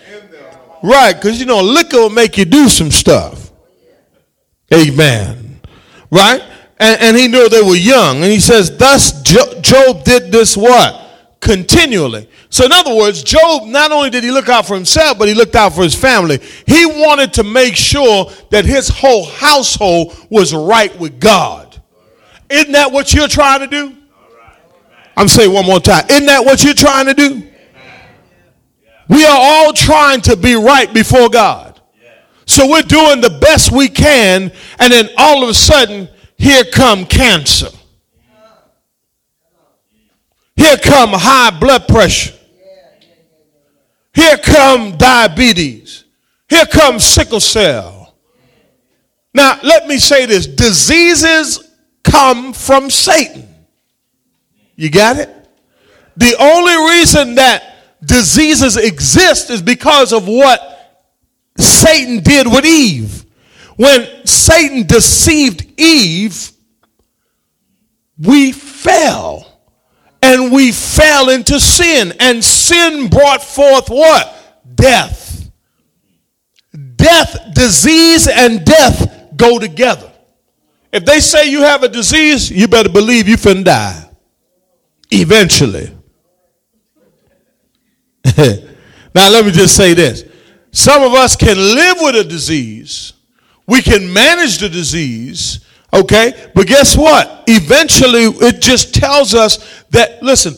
Right, 0.83 1.13
because 1.13 1.39
you 1.39 1.45
know, 1.45 1.61
liquor 1.61 1.97
will 1.97 2.09
make 2.09 2.37
you 2.37 2.45
do 2.45 2.69
some 2.69 2.91
stuff. 2.91 3.51
Amen. 4.73 5.59
Right? 6.11 6.41
And, 6.77 7.01
and 7.01 7.17
he 7.17 7.27
knew 7.27 7.49
they 7.49 7.61
were 7.61 7.75
young. 7.75 8.17
And 8.17 8.31
he 8.31 8.39
says, 8.39 8.75
Thus 8.77 9.21
Job 9.21 10.03
did 10.03 10.31
this 10.31 10.55
what? 10.55 11.01
Continually. 11.39 12.29
So, 12.49 12.65
in 12.65 12.71
other 12.71 12.95
words, 12.95 13.23
Job 13.23 13.67
not 13.67 13.91
only 13.91 14.09
did 14.09 14.23
he 14.23 14.31
look 14.31 14.49
out 14.49 14.65
for 14.65 14.75
himself, 14.75 15.17
but 15.17 15.27
he 15.27 15.33
looked 15.33 15.55
out 15.55 15.73
for 15.73 15.83
his 15.83 15.95
family. 15.95 16.39
He 16.65 16.85
wanted 16.85 17.33
to 17.33 17.43
make 17.43 17.75
sure 17.75 18.29
that 18.51 18.65
his 18.65 18.87
whole 18.87 19.25
household 19.25 20.15
was 20.29 20.53
right 20.53 20.97
with 20.99 21.19
God. 21.19 21.64
Isn't 22.55 22.71
that 22.71 22.91
what 22.91 23.13
you're 23.13 23.27
trying 23.27 23.59
to 23.59 23.67
do? 23.67 23.97
I'm 25.17 25.27
saying 25.27 25.51
one 25.51 25.65
more 25.65 25.81
time. 25.81 26.05
Isn't 26.09 26.25
that 26.27 26.43
what 26.43 26.63
you're 26.63 26.73
trying 26.73 27.05
to 27.07 27.13
do? 27.13 27.43
We 29.09 29.25
are 29.25 29.37
all 29.37 29.73
trying 29.73 30.21
to 30.21 30.37
be 30.37 30.55
right 30.55 30.91
before 30.93 31.29
God. 31.29 31.79
So 32.45 32.69
we're 32.69 32.81
doing 32.81 33.21
the 33.21 33.37
best 33.41 33.71
we 33.71 33.89
can, 33.89 34.51
and 34.79 34.93
then 34.93 35.09
all 35.17 35.43
of 35.43 35.49
a 35.49 35.53
sudden, 35.53 36.07
here 36.37 36.63
come 36.63 37.05
cancer. 37.05 37.69
Here 40.55 40.77
come 40.77 41.09
high 41.11 41.57
blood 41.59 41.87
pressure. 41.87 42.33
Here 44.13 44.37
come 44.37 44.95
diabetes. 44.95 46.05
Here 46.47 46.65
comes 46.65 47.03
sickle 47.03 47.41
cell. 47.41 48.15
Now, 49.33 49.59
let 49.61 49.87
me 49.87 49.97
say 49.97 50.25
this 50.25 50.47
diseases 50.47 51.64
come 52.05 52.53
from 52.53 52.89
Satan. 52.89 53.47
You 54.75 54.89
got 54.89 55.17
it? 55.17 55.29
The 56.15 56.35
only 56.39 56.95
reason 56.97 57.35
that 57.35 57.75
diseases 58.03 58.77
exist 58.77 59.49
is 59.49 59.61
because 59.61 60.13
of 60.13 60.27
what 60.27 60.71
Satan 61.57 62.21
did 62.21 62.47
with 62.47 62.65
Eve. 62.65 63.25
When 63.75 64.25
Satan 64.25 64.85
deceived 64.85 65.65
Eve, 65.77 66.51
we 68.17 68.51
fell. 68.51 69.51
And 70.21 70.51
we 70.51 70.71
fell 70.71 71.29
into 71.29 71.59
sin. 71.59 72.13
And 72.19 72.43
sin 72.43 73.09
brought 73.09 73.43
forth 73.43 73.89
what? 73.89 74.63
Death. 74.75 75.51
Death, 76.95 77.53
disease, 77.53 78.27
and 78.27 78.65
death 78.65 79.35
go 79.35 79.59
together. 79.59 80.11
If 80.95 81.03
they 81.03 81.19
say 81.19 81.49
you 81.49 81.59
have 81.59 81.83
a 81.83 81.89
disease, 81.89 82.49
you 82.49 82.69
better 82.69 82.87
believe 82.87 83.27
you 83.27 83.35
finna 83.35 83.65
die. 83.65 84.09
Eventually. 85.11 85.91
now, 89.13 89.29
let 89.29 89.45
me 89.45 89.51
just 89.51 89.75
say 89.75 89.93
this. 89.93 90.23
Some 90.71 91.03
of 91.03 91.11
us 91.11 91.35
can 91.35 91.57
live 91.57 91.97
with 91.99 92.15
a 92.15 92.23
disease, 92.23 93.11
we 93.67 93.81
can 93.81 94.11
manage 94.13 94.59
the 94.59 94.69
disease, 94.69 95.65
okay? 95.91 96.49
But 96.55 96.67
guess 96.67 96.95
what? 96.95 97.43
Eventually, 97.45 98.27
it 98.47 98.61
just 98.61 98.95
tells 98.95 99.33
us 99.33 99.83
that, 99.89 100.23
listen, 100.23 100.55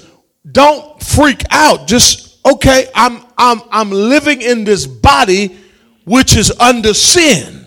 don't 0.52 1.02
freak 1.02 1.46
out. 1.50 1.88
Just, 1.88 2.46
okay, 2.46 2.90
I'm, 2.94 3.26
I'm, 3.40 3.62
I'm 3.72 3.90
living 3.90 4.44
in 4.44 4.66
this 4.66 4.86
body 4.86 5.58
which 6.06 6.38
is 6.38 6.52
under 6.60 6.94
sin. 6.94 7.67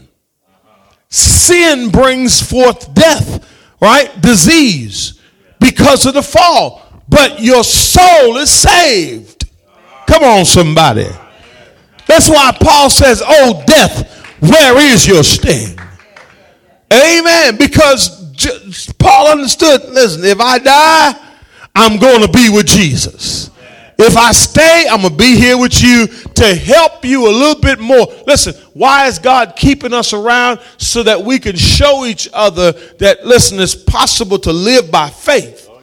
Sin 1.10 1.90
brings 1.90 2.40
forth 2.40 2.94
death, 2.94 3.46
right? 3.80 4.20
Disease 4.22 5.20
because 5.58 6.06
of 6.06 6.14
the 6.14 6.22
fall. 6.22 6.82
But 7.08 7.40
your 7.40 7.64
soul 7.64 8.36
is 8.36 8.50
saved. 8.50 9.50
Come 10.06 10.22
on, 10.22 10.44
somebody. 10.44 11.08
That's 12.06 12.28
why 12.28 12.56
Paul 12.60 12.90
says, 12.90 13.22
Oh, 13.24 13.62
death, 13.66 14.24
where 14.40 14.78
is 14.78 15.06
your 15.06 15.24
sting? 15.24 15.78
Amen. 16.92 17.56
Because 17.56 18.20
Paul 18.98 19.28
understood 19.28 19.82
listen, 19.90 20.24
if 20.24 20.40
I 20.40 20.58
die, 20.58 21.14
I'm 21.74 21.98
going 21.98 22.22
to 22.22 22.32
be 22.32 22.50
with 22.50 22.66
Jesus. 22.66 23.50
If 24.02 24.16
I 24.16 24.32
stay, 24.32 24.86
I'm 24.90 25.02
going 25.02 25.10
to 25.10 25.16
be 25.16 25.36
here 25.36 25.58
with 25.58 25.82
you 25.82 26.06
to 26.06 26.54
help 26.54 27.04
you 27.04 27.28
a 27.28 27.32
little 27.32 27.60
bit 27.60 27.78
more. 27.78 28.06
Listen, 28.26 28.54
why 28.72 29.06
is 29.06 29.18
God 29.18 29.54
keeping 29.56 29.92
us 29.92 30.12
around? 30.12 30.60
So 30.78 31.02
that 31.02 31.22
we 31.22 31.38
can 31.38 31.56
show 31.56 32.06
each 32.06 32.28
other 32.32 32.72
that, 32.72 33.26
listen, 33.26 33.60
it's 33.60 33.74
possible 33.74 34.38
to 34.40 34.52
live 34.52 34.90
by 34.90 35.10
faith. 35.10 35.68
Oh, 35.70 35.82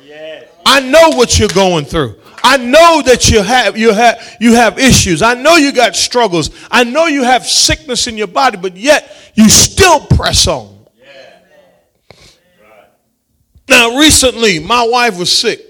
I 0.65 0.79
know 0.79 1.09
what 1.09 1.38
you're 1.38 1.47
going 1.50 1.86
through. 1.86 2.19
I 2.43 2.57
know 2.57 3.01
that 3.01 3.29
you 3.29 3.41
have 3.41 3.77
you 3.77 3.91
have 3.91 4.38
you 4.39 4.53
have 4.53 4.79
issues. 4.79 5.21
I 5.21 5.33
know 5.33 5.55
you 5.55 5.74
got 5.74 5.95
struggles. 5.95 6.50
I 6.71 6.86
know 6.86 7.07
you 7.07 7.24
have 7.24 7.45
sickness 7.45 8.07
in 8.07 8.15
your 8.15 8.27
body, 8.27 8.57
but 8.57 8.77
yet 8.77 9.31
you 9.33 9.50
still 9.50 10.00
press 10.00 10.47
on. 10.47 10.77
Now, 13.67 13.97
recently, 13.97 14.59
my 14.59 14.88
wife 14.88 15.19
was 15.19 15.29
sick. 15.29 15.66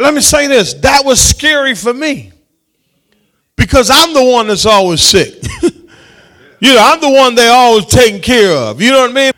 Let 0.00 0.14
me 0.14 0.20
say 0.20 0.46
this 0.46 0.74
that 0.74 1.04
was 1.04 1.20
scary 1.20 1.74
for 1.74 1.92
me 1.92 2.32
because 3.56 3.90
I'm 3.90 4.14
the 4.14 4.24
one 4.24 4.48
that's 4.48 4.66
always 4.66 5.02
sick. 5.02 5.34
you 5.62 6.74
know, 6.74 6.80
I'm 6.80 7.00
the 7.00 7.10
one 7.10 7.34
they 7.34 7.48
always 7.48 7.86
taking 7.86 8.20
care 8.20 8.56
of. 8.56 8.80
You 8.80 8.90
know 8.92 9.02
what 9.02 9.10
I 9.10 9.12
mean? 9.12 9.32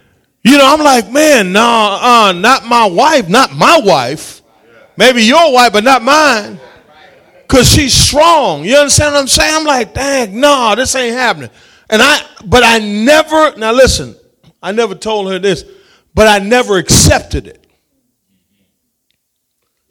You 0.44 0.58
know, 0.58 0.72
I'm 0.72 0.80
like, 0.80 1.10
man, 1.10 1.52
no, 1.52 1.60
uh, 2.00 2.32
not 2.32 2.64
my 2.64 2.86
wife, 2.86 3.28
not 3.28 3.54
my 3.54 3.80
wife. 3.82 4.42
Maybe 4.96 5.22
your 5.22 5.52
wife, 5.52 5.72
but 5.72 5.84
not 5.84 6.02
mine. 6.02 6.60
Because 7.42 7.68
she's 7.68 7.94
strong. 7.94 8.64
You 8.64 8.76
understand 8.76 9.14
what 9.14 9.20
I'm 9.20 9.28
saying? 9.28 9.54
I'm 9.54 9.64
like, 9.64 9.94
dang, 9.94 10.38
no, 10.38 10.74
this 10.76 10.94
ain't 10.94 11.14
happening. 11.14 11.50
And 11.90 12.00
I, 12.02 12.20
but 12.44 12.62
I 12.64 12.78
never, 12.78 13.56
now 13.56 13.72
listen, 13.72 14.16
I 14.62 14.72
never 14.72 14.94
told 14.94 15.30
her 15.30 15.38
this, 15.38 15.64
but 16.14 16.28
I 16.28 16.44
never 16.44 16.78
accepted 16.78 17.46
it. 17.46 17.61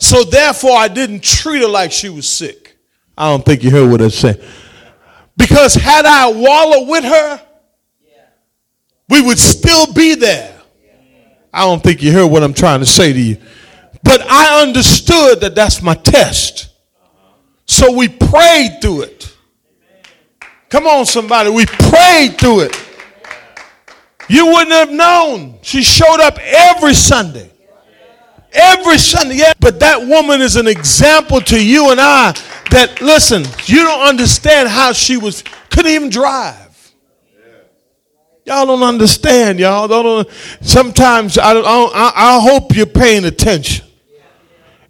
So 0.02 0.24
therefore, 0.24 0.76
I 0.78 0.88
didn't 0.88 1.22
treat 1.24 1.62
her 1.62 1.68
like 1.68 1.92
she 1.92 2.10
was 2.10 2.28
sick. 2.28 2.76
I 3.16 3.30
don't 3.30 3.46
think 3.46 3.64
you 3.64 3.70
heard 3.70 3.90
what 3.90 4.02
I 4.02 4.08
said. 4.08 4.44
Because 5.38 5.76
had 5.76 6.06
I 6.06 6.28
wallowed 6.32 6.90
with 6.90 7.04
her, 7.04 7.42
we 9.08 9.22
would 9.22 9.38
still 9.38 9.94
be 9.94 10.16
there. 10.16 10.60
I 11.54 11.66
don't 11.66 11.84
think 11.84 12.02
you 12.02 12.12
heard 12.12 12.26
what 12.26 12.42
I'm 12.42 12.54
trying 12.54 12.80
to 12.80 12.86
say 12.86 13.14
to 13.14 13.20
you. 13.20 13.38
But 14.04 14.22
I 14.22 14.64
understood 14.64 15.42
that 15.42 15.54
that's 15.54 15.84
my 15.84 15.94
test. 15.94 16.70
So 17.68 17.96
we 17.96 18.10
prayed 18.10 18.80
through 18.82 19.04
it. 19.04 19.38
Come 20.70 20.88
on, 20.88 21.06
somebody. 21.06 21.52
We 21.52 21.68
prayed 21.68 22.40
through 22.40 22.62
it. 22.62 22.88
You 24.28 24.48
wouldn't 24.48 24.72
have 24.72 24.92
known. 24.92 25.60
She 25.62 25.84
showed 25.84 26.22
up 26.22 26.40
every 26.40 26.96
Sunday. 26.96 27.51
Every 28.52 28.98
Sunday. 28.98 29.36
Yeah. 29.36 29.54
But 29.60 29.80
that 29.80 30.02
woman 30.02 30.42
is 30.42 30.56
an 30.56 30.68
example 30.68 31.42
to 31.42 31.64
you 31.64 31.92
and 31.92 32.00
I 32.02 32.34
that, 32.72 33.02
listen, 33.02 33.44
you 33.66 33.84
don't 33.84 34.08
understand 34.08 34.70
how 34.70 34.94
she 34.94 35.18
was, 35.18 35.44
couldn't 35.70 35.92
even 35.92 36.10
drive. 36.10 36.58
Y'all 38.46 38.66
don't 38.66 38.84
understand, 38.84 39.60
y'all. 39.60 39.88
Don't, 39.88 40.28
sometimes 40.62 41.38
I, 41.38 41.54
I, 41.54 42.12
I 42.16 42.40
hope 42.42 42.76
you're 42.76 42.88
paying 42.88 43.26
attention 43.26 43.86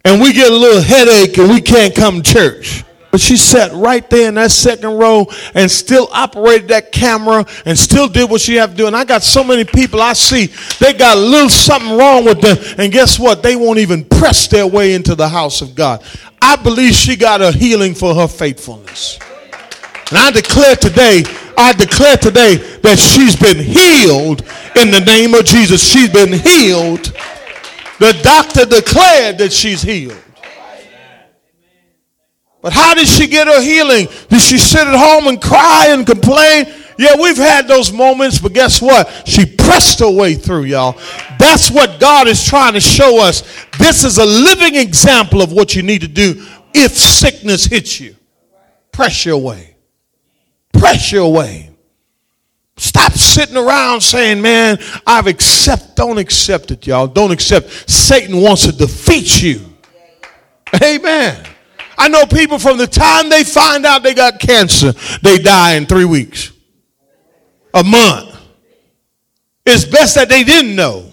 and 0.04 0.20
we 0.20 0.32
get 0.32 0.50
a 0.50 0.56
little 0.56 0.82
headache 0.82 1.36
and 1.38 1.48
we 1.50 1.60
can't 1.60 1.94
come 1.94 2.22
to 2.22 2.32
church. 2.32 2.84
But 3.12 3.20
she 3.20 3.36
sat 3.36 3.72
right 3.72 4.08
there 4.10 4.28
in 4.28 4.34
that 4.34 4.50
second 4.50 4.98
row 4.98 5.26
and 5.54 5.70
still 5.70 6.08
operated 6.12 6.68
that 6.68 6.90
camera 6.90 7.44
and 7.64 7.78
still 7.78 8.08
did 8.08 8.28
what 8.28 8.40
she 8.40 8.56
had 8.56 8.70
to 8.70 8.76
do. 8.76 8.86
And 8.88 8.96
I 8.96 9.04
got 9.04 9.22
so 9.22 9.44
many 9.44 9.64
people 9.64 10.00
I 10.00 10.14
see, 10.14 10.46
they 10.80 10.94
got 10.94 11.16
a 11.16 11.20
little 11.20 11.50
something 11.50 11.96
wrong 11.96 12.24
with 12.24 12.40
them. 12.40 12.56
And 12.78 12.90
guess 12.90 13.20
what? 13.20 13.42
They 13.42 13.54
won't 13.54 13.78
even 13.78 14.04
press 14.04 14.48
their 14.48 14.66
way 14.66 14.94
into 14.94 15.14
the 15.14 15.28
house 15.28 15.60
of 15.60 15.74
God. 15.74 16.02
I 16.40 16.56
believe 16.56 16.94
she 16.94 17.14
got 17.14 17.40
a 17.40 17.52
healing 17.52 17.94
for 17.94 18.14
her 18.14 18.26
faithfulness. 18.26 19.18
And 20.08 20.18
I 20.18 20.30
declare 20.30 20.74
today, 20.74 21.22
I 21.56 21.72
declare 21.74 22.16
today 22.16 22.56
that 22.82 22.98
she's 22.98 23.36
been 23.36 23.58
healed 23.58 24.40
in 24.74 24.90
the 24.90 25.02
name 25.06 25.34
of 25.34 25.44
Jesus. 25.44 25.86
She's 25.86 26.10
been 26.10 26.32
healed 26.32 27.12
the 28.02 28.18
doctor 28.24 28.64
declared 28.64 29.38
that 29.38 29.52
she's 29.52 29.80
healed. 29.80 30.20
But 32.62 32.72
how 32.72 32.94
did 32.94 33.08
she 33.08 33.26
get 33.26 33.48
her 33.48 33.60
healing? 33.60 34.06
Did 34.28 34.40
she 34.40 34.56
sit 34.56 34.86
at 34.86 34.94
home 34.94 35.26
and 35.26 35.42
cry 35.42 35.88
and 35.88 36.06
complain? 36.06 36.66
Yeah, 36.96 37.16
we've 37.20 37.36
had 37.36 37.66
those 37.66 37.92
moments, 37.92 38.38
but 38.38 38.52
guess 38.52 38.80
what? 38.80 39.26
She 39.26 39.44
pressed 39.44 39.98
her 39.98 40.10
way 40.10 40.34
through, 40.34 40.64
y'all. 40.64 40.92
That's 41.38 41.70
what 41.70 41.98
God 41.98 42.28
is 42.28 42.44
trying 42.44 42.74
to 42.74 42.80
show 42.80 43.20
us. 43.20 43.42
This 43.78 44.04
is 44.04 44.18
a 44.18 44.24
living 44.24 44.76
example 44.76 45.42
of 45.42 45.52
what 45.52 45.74
you 45.74 45.82
need 45.82 46.02
to 46.02 46.08
do 46.08 46.46
if 46.72 46.92
sickness 46.92 47.64
hits 47.64 47.98
you. 47.98 48.14
Press 48.92 49.26
your 49.26 49.38
way. 49.38 49.74
Press 50.72 51.10
your 51.10 51.32
way. 51.32 51.70
Stop 52.76 53.12
sitting 53.12 53.56
around 53.56 54.00
saying, 54.00 54.40
man, 54.40 54.78
I've 55.06 55.26
accept, 55.26 55.96
don't 55.96 56.18
accept 56.18 56.70
it, 56.70 56.86
y'all. 56.86 57.06
Don't 57.06 57.32
accept. 57.32 57.90
Satan 57.90 58.40
wants 58.40 58.66
to 58.66 58.72
defeat 58.72 59.42
you. 59.42 59.60
Amen. 60.82 61.44
I 61.96 62.08
know 62.08 62.24
people 62.26 62.58
from 62.58 62.78
the 62.78 62.86
time 62.86 63.28
they 63.28 63.44
find 63.44 63.84
out 63.84 64.02
they 64.02 64.14
got 64.14 64.40
cancer, 64.40 64.92
they 65.22 65.38
die 65.38 65.74
in 65.74 65.86
three 65.86 66.04
weeks, 66.04 66.52
a 67.74 67.84
month. 67.84 68.36
It's 69.64 69.84
best 69.84 70.16
that 70.16 70.28
they 70.28 70.44
didn't 70.44 70.74
know. 70.74 71.12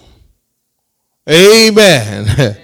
Amen. 1.30 2.26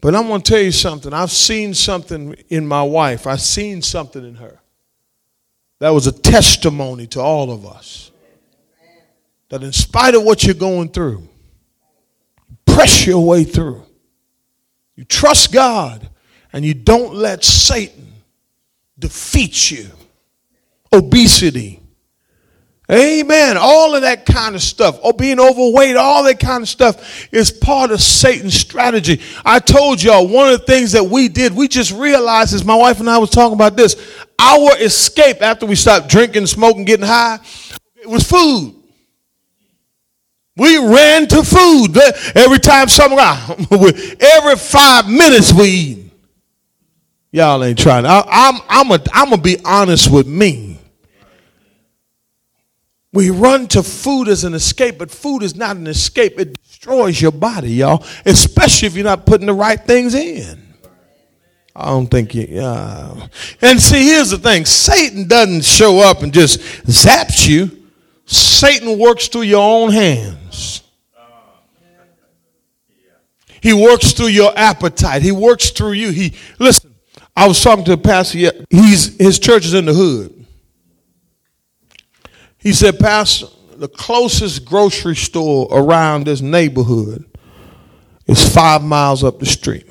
but 0.00 0.14
I'm 0.14 0.26
going 0.26 0.42
to 0.42 0.52
tell 0.52 0.60
you 0.60 0.72
something. 0.72 1.12
I've 1.12 1.30
seen 1.30 1.74
something 1.74 2.34
in 2.48 2.66
my 2.66 2.82
wife, 2.82 3.26
I've 3.26 3.40
seen 3.40 3.82
something 3.82 4.24
in 4.24 4.36
her. 4.36 4.58
That 5.78 5.90
was 5.90 6.06
a 6.06 6.12
testimony 6.12 7.08
to 7.08 7.20
all 7.20 7.50
of 7.50 7.66
us. 7.66 8.10
That 9.48 9.62
in 9.62 9.72
spite 9.72 10.14
of 10.14 10.22
what 10.22 10.44
you're 10.44 10.54
going 10.54 10.88
through, 10.88 11.28
press 12.64 13.06
your 13.06 13.24
way 13.26 13.44
through. 13.44 13.84
You 14.94 15.04
trust 15.04 15.52
God 15.52 16.08
and 16.52 16.64
you 16.64 16.74
don't 16.74 17.14
let 17.14 17.44
Satan 17.44 18.12
defeat 18.98 19.70
you. 19.70 19.86
Obesity, 20.92 21.82
Amen. 22.92 23.56
All 23.56 23.94
of 23.94 24.02
that 24.02 24.26
kind 24.26 24.54
of 24.54 24.60
stuff, 24.60 24.98
or 25.02 25.14
being 25.14 25.40
overweight, 25.40 25.96
all 25.96 26.24
that 26.24 26.38
kind 26.38 26.62
of 26.62 26.68
stuff 26.68 27.32
is 27.32 27.50
part 27.50 27.90
of 27.90 28.02
Satan's 28.02 28.54
strategy. 28.54 29.22
I 29.46 29.60
told 29.60 30.02
y'all 30.02 30.28
one 30.28 30.52
of 30.52 30.60
the 30.60 30.66
things 30.66 30.92
that 30.92 31.04
we 31.04 31.28
did, 31.28 31.54
we 31.54 31.68
just 31.68 31.92
realized 31.92 32.52
as 32.54 32.64
my 32.66 32.74
wife 32.74 33.00
and 33.00 33.08
I 33.08 33.16
was 33.16 33.30
talking 33.30 33.54
about 33.54 33.76
this, 33.76 33.96
our 34.38 34.76
escape 34.78 35.40
after 35.40 35.64
we 35.64 35.74
stopped 35.74 36.08
drinking, 36.08 36.46
smoking, 36.46 36.84
getting 36.84 37.06
high, 37.06 37.38
it 37.94 38.08
was 38.08 38.28
food. 38.28 38.74
We 40.56 40.76
ran 40.76 41.28
to 41.28 41.42
food 41.42 41.96
every 42.34 42.58
time 42.58 42.88
someone, 42.88 43.20
every 44.20 44.56
five 44.56 45.08
minutes 45.08 45.50
we 45.50 45.64
eat. 45.64 46.11
Y'all 47.32 47.64
ain't 47.64 47.78
trying. 47.78 48.04
I, 48.04 48.22
I'm, 48.28 48.60
I'm, 48.68 48.90
a, 48.90 49.02
I'm 49.14 49.30
gonna 49.30 49.40
be 49.40 49.56
honest 49.64 50.12
with 50.12 50.26
me. 50.26 50.78
We 53.14 53.30
run 53.30 53.68
to 53.68 53.82
food 53.82 54.28
as 54.28 54.44
an 54.44 54.54
escape, 54.54 54.98
but 54.98 55.10
food 55.10 55.42
is 55.42 55.56
not 55.56 55.76
an 55.76 55.86
escape. 55.86 56.38
It 56.38 56.62
destroys 56.62 57.20
your 57.20 57.32
body, 57.32 57.72
y'all, 57.72 58.04
especially 58.26 58.86
if 58.86 58.94
you're 58.94 59.04
not 59.04 59.24
putting 59.24 59.46
the 59.46 59.54
right 59.54 59.80
things 59.80 60.14
in. 60.14 60.74
I 61.74 61.86
don't 61.86 62.06
think 62.06 62.34
you. 62.34 62.60
Uh, 62.60 63.28
and 63.62 63.80
see, 63.80 64.08
here's 64.08 64.30
the 64.30 64.38
thing 64.38 64.66
Satan 64.66 65.26
doesn't 65.26 65.64
show 65.64 66.00
up 66.00 66.22
and 66.22 66.34
just 66.34 66.60
zaps 66.86 67.48
you, 67.48 67.70
Satan 68.26 68.98
works 68.98 69.28
through 69.28 69.42
your 69.42 69.62
own 69.62 69.90
hands. 69.90 70.82
He 73.62 73.72
works 73.72 74.12
through 74.12 74.26
your 74.26 74.52
appetite. 74.56 75.22
He 75.22 75.32
works 75.32 75.70
through 75.70 75.92
you. 75.92 76.10
He 76.10 76.34
listen. 76.58 76.91
I 77.34 77.48
was 77.48 77.62
talking 77.62 77.84
to 77.86 77.92
a 77.92 77.96
pastor. 77.96 78.52
He's 78.70 79.16
his 79.16 79.38
church 79.38 79.64
is 79.64 79.74
in 79.74 79.86
the 79.86 79.94
hood. 79.94 80.42
He 82.58 82.72
said, 82.72 83.00
Pastor, 83.00 83.46
the 83.76 83.88
closest 83.88 84.64
grocery 84.64 85.16
store 85.16 85.66
around 85.72 86.26
this 86.26 86.40
neighborhood 86.40 87.24
is 88.26 88.54
five 88.54 88.84
miles 88.84 89.24
up 89.24 89.40
the 89.40 89.46
street. 89.46 89.84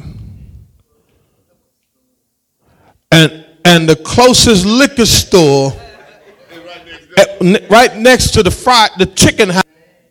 And, 3.12 3.45
and 3.65 3.89
the 3.89 3.97
closest 3.97 4.65
liquor 4.65 5.06
store 5.06 5.73
right 7.69 7.97
next 7.97 8.32
to 8.32 8.43
the 8.43 8.51
fried 8.51 8.91
the 8.97 9.06
chicken 9.06 9.49
house. 9.49 9.63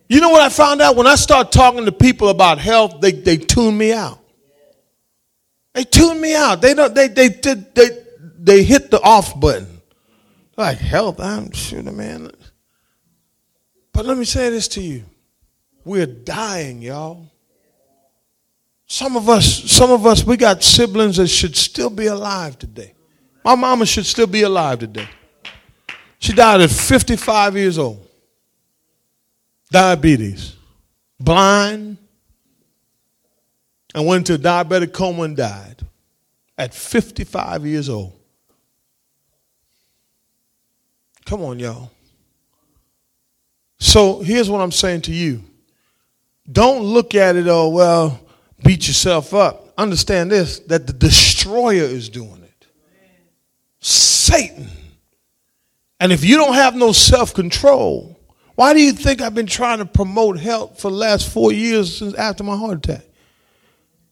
You 0.07 0.21
know 0.21 0.29
what 0.29 0.41
I 0.41 0.49
found 0.49 0.81
out? 0.81 0.95
When 0.95 1.07
I 1.07 1.15
start 1.15 1.51
talking 1.51 1.85
to 1.85 1.91
people 1.91 2.29
about 2.29 2.59
health, 2.59 3.01
they, 3.01 3.11
they 3.11 3.37
tune 3.37 3.75
me 3.75 3.91
out. 3.91 4.19
They 5.73 5.83
tune 5.83 6.19
me 6.19 6.35
out. 6.35 6.61
They 6.61 6.73
don't 6.73 6.93
they 6.93 7.07
they 7.07 7.29
they 7.29 7.53
they, 7.53 7.89
they 8.37 8.63
hit 8.63 8.91
the 8.91 9.01
off 9.01 9.39
button. 9.39 9.81
Like 10.57 10.77
health, 10.77 11.19
I'm 11.19 11.49
the 11.49 11.91
man. 11.91 12.31
But 13.93 14.05
let 14.05 14.17
me 14.17 14.25
say 14.25 14.49
this 14.49 14.67
to 14.69 14.81
you. 14.81 15.03
We're 15.83 16.05
dying, 16.05 16.81
y'all. 16.81 17.31
Some 18.85 19.15
of 19.15 19.29
us, 19.29 19.71
some 19.71 19.89
of 19.89 20.05
us, 20.05 20.23
we 20.23 20.37
got 20.37 20.61
siblings 20.63 21.17
that 21.17 21.27
should 21.27 21.55
still 21.55 21.89
be 21.89 22.07
alive 22.07 22.59
today. 22.59 22.93
My 23.43 23.55
mama 23.55 23.85
should 23.85 24.05
still 24.05 24.27
be 24.27 24.41
alive 24.41 24.79
today. 24.79 25.07
She 26.19 26.33
died 26.33 26.61
at 26.61 26.69
55 26.69 27.55
years 27.55 27.77
old. 27.79 28.07
Diabetes. 29.71 30.55
Blind. 31.19 31.97
And 33.93 34.05
went 34.05 34.29
into 34.29 34.41
diabetic 34.41 34.93
coma 34.93 35.23
and 35.23 35.35
died 35.35 35.85
at 36.57 36.73
55 36.73 37.65
years 37.65 37.89
old. 37.89 38.13
Come 41.25 41.41
on, 41.43 41.59
y'all. 41.59 41.91
So 43.79 44.21
here's 44.21 44.49
what 44.49 44.61
I'm 44.61 44.71
saying 44.71 45.01
to 45.03 45.11
you. 45.11 45.43
Don't 46.49 46.83
look 46.83 47.15
at 47.15 47.35
it, 47.35 47.47
oh, 47.47 47.69
well, 47.69 48.19
beat 48.63 48.87
yourself 48.87 49.33
up. 49.33 49.73
Understand 49.77 50.31
this 50.31 50.59
that 50.59 50.85
the 50.85 50.93
destroyer 50.93 51.83
is 51.83 52.09
doing 52.09 52.43
it. 52.43 52.67
Satan. 53.79 54.69
And 55.99 56.11
if 56.11 56.23
you 56.23 56.37
don't 56.37 56.53
have 56.53 56.75
no 56.75 56.91
self 56.91 57.33
control, 57.33 58.19
why 58.55 58.73
do 58.73 58.81
you 58.81 58.91
think 58.91 59.21
I've 59.21 59.35
been 59.35 59.45
trying 59.45 59.79
to 59.79 59.85
promote 59.85 60.39
health 60.39 60.79
for 60.79 60.91
the 60.91 60.97
last 60.97 61.31
four 61.31 61.51
years 61.51 61.97
since 61.97 62.13
after 62.15 62.43
my 62.43 62.55
heart 62.55 62.77
attack? 62.77 63.05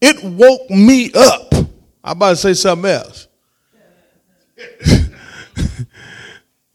It 0.02 0.24
woke 0.24 0.70
me 0.70 1.12
up. 1.14 1.54
I'm 2.04 2.18
about 2.18 2.30
to 2.30 2.36
say 2.36 2.54
something 2.54 2.90
else. 2.90 3.28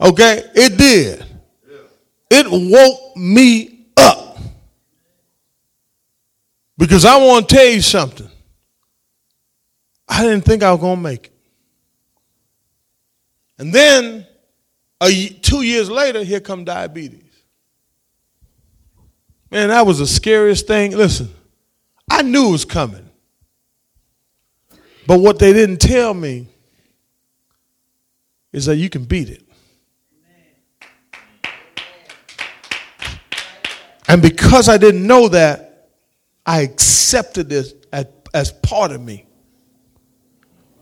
Okay? 0.01 0.43
It 0.55 0.77
did. 0.77 1.25
It 2.31 2.47
woke 2.51 3.17
me 3.17 3.87
up. 3.97 4.39
Because 6.77 7.05
I 7.05 7.17
want 7.17 7.49
to 7.49 7.55
tell 7.55 7.67
you 7.67 7.81
something. 7.81 8.29
I 10.09 10.23
didn't 10.23 10.45
think 10.45 10.63
I 10.63 10.73
was 10.73 10.81
going 10.81 10.97
to 10.97 11.03
make 11.03 11.27
it. 11.27 11.33
And 13.59 13.73
then 13.73 14.27
a, 15.03 15.29
two 15.29 15.63
years 15.63 15.89
later, 15.89 16.23
here 16.25 16.41
come 16.41 16.65
diabetes. 16.65 17.23
Man, 19.51 19.69
that 19.69 19.87
was 19.87 20.01
the 20.01 20.07
scariest 20.07 20.67
thing. 20.67 20.97
Listen, 20.97 21.33
I 22.11 22.23
knew 22.23 22.49
it 22.49 22.53
was 22.53 22.65
coming. 22.65 23.04
But 25.07 25.21
what 25.21 25.39
they 25.39 25.53
didn't 25.53 25.79
tell 25.79 26.15
me 26.15 26.49
is 28.53 28.67
that 28.67 28.77
you 28.77 28.89
can 28.89 29.05
beat 29.05 29.29
it. 29.29 29.43
And 34.07 34.23
because 34.23 34.69
I 34.69 34.79
didn't 34.79 35.07
know 35.07 35.29
that, 35.29 35.89
I 36.47 36.61
accepted 36.61 37.49
this 37.49 37.75
as, 37.93 38.07
as 38.33 38.53
part 38.53 38.93
of 38.93 39.01
me. 39.01 39.27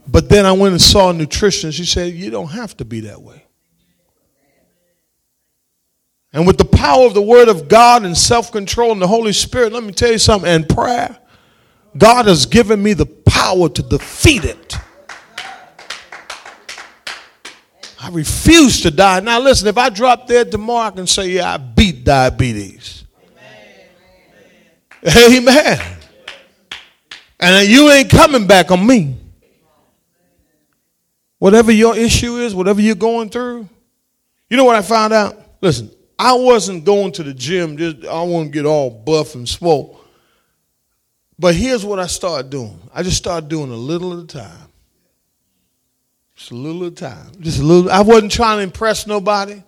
But 0.07 0.29
then 0.29 0.45
I 0.45 0.53
went 0.53 0.73
and 0.73 0.83
saw 0.83 1.11
a 1.11 1.13
nutritionist. 1.15 1.75
She 1.75 1.85
said, 1.85 2.13
You 2.13 2.31
don't 2.31 2.49
have 2.49 2.77
to 2.79 2.85
be 2.85 3.01
that 3.01 3.23
way. 3.23 3.45
And 6.33 6.47
with 6.47 6.59
the 6.59 6.65
power 6.65 7.07
of 7.07 7.15
the 7.15 7.23
Word 7.23 7.49
of 7.49 7.69
God 7.69 8.05
and 8.05 8.17
self 8.17 8.51
control 8.51 8.91
and 8.93 9.01
the 9.01 9.07
Holy 9.07 9.33
Spirit, 9.33 9.73
let 9.73 9.85
me 9.85 9.93
tell 9.93 10.11
you 10.11 10.19
something, 10.19 10.51
and 10.51 10.69
prayer, 10.69 11.17
God 11.97 12.27
has 12.27 12.47
given 12.47 12.83
me 12.83 12.95
the 12.95 13.07
power 13.43 13.69
to 13.69 13.83
defeat 13.83 14.45
it. 14.45 14.77
I 18.01 18.09
refuse 18.11 18.83
to 18.83 18.91
die. 18.91 19.21
Now, 19.21 19.41
listen, 19.41 19.67
if 19.69 19.79
I 19.79 19.91
drop 19.91 20.29
dead 20.29 20.51
tomorrow, 20.51 20.89
I 20.89 20.91
can 20.91 21.07
say, 21.07 21.29
Yeah, 21.31 21.55
I 21.55 21.57
beat 21.57 22.05
diabetes. 22.05 23.05
Amen. 25.05 25.81
And 27.41 27.69
you 27.69 27.91
ain't 27.91 28.11
coming 28.11 28.47
back 28.47 28.71
on 28.71 28.87
me. 28.87 29.17
Whatever 31.39 31.73
your 31.73 31.97
issue 31.97 32.37
is, 32.37 32.55
whatever 32.55 32.81
you're 32.81 32.95
going 32.95 33.29
through, 33.29 33.69
you 34.49 34.57
know 34.57 34.65
what 34.65 34.77
I 34.77 34.83
found 34.83 35.13
out? 35.13 35.37
Listen, 35.61 35.91
I 36.17 36.35
wasn't 36.35 36.85
going 36.85 37.11
to 37.13 37.25
the 37.25 37.35
gym, 37.35 37.77
just 37.77 38.05
I 38.05 38.25
to 38.25 38.49
get 38.49 38.65
all 38.65 38.91
buff 38.91 39.35
and 39.35 39.49
swole. 39.49 40.02
But 41.43 41.57
here's 41.57 41.85
what 41.85 41.99
I 41.99 42.07
started 42.07 42.51
doing. 42.51 42.79
I 42.95 43.03
just 43.03 43.17
started 43.17 43.49
doing 43.49 43.73
a 43.73 43.77
little 43.77 44.13
at 44.13 44.21
a 44.21 44.27
time. 44.29 44.69
Just 46.37 46.53
a 46.53 46.55
little 46.55 46.87
at 46.87 46.93
a 46.93 46.95
time. 46.95 47.33
Just 47.41 47.59
a 47.59 47.65
little. 47.65 47.91
I 47.91 48.03
wasn't 48.03 48.31
trying 48.31 48.59
to 48.59 48.63
impress 48.63 49.09
nobody. 49.09 49.61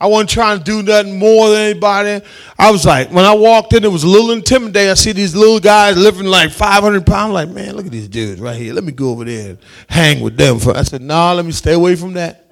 I 0.00 0.08
wasn't 0.08 0.30
trying 0.30 0.58
to 0.58 0.64
do 0.64 0.82
nothing 0.82 1.16
more 1.16 1.50
than 1.50 1.70
anybody. 1.70 2.26
I 2.58 2.72
was 2.72 2.84
like, 2.84 3.12
when 3.12 3.24
I 3.24 3.32
walked 3.32 3.72
in, 3.74 3.84
it 3.84 3.92
was 3.92 4.02
a 4.02 4.08
little 4.08 4.32
intimidating. 4.32 4.90
I 4.90 4.94
see 4.94 5.12
these 5.12 5.36
little 5.36 5.60
guys 5.60 5.96
living 5.96 6.26
like 6.26 6.50
500 6.50 7.06
pounds. 7.06 7.28
I'm 7.28 7.32
like, 7.32 7.48
man, 7.48 7.76
look 7.76 7.86
at 7.86 7.92
these 7.92 8.08
dudes 8.08 8.40
right 8.40 8.56
here. 8.56 8.74
Let 8.74 8.82
me 8.82 8.90
go 8.90 9.10
over 9.10 9.24
there 9.24 9.50
and 9.50 9.58
hang 9.88 10.20
with 10.20 10.36
them. 10.36 10.58
For, 10.58 10.76
I 10.76 10.82
said, 10.82 11.00
nah, 11.00 11.32
let 11.32 11.46
me 11.46 11.52
stay 11.52 11.74
away 11.74 11.94
from 11.94 12.14
that. 12.14 12.50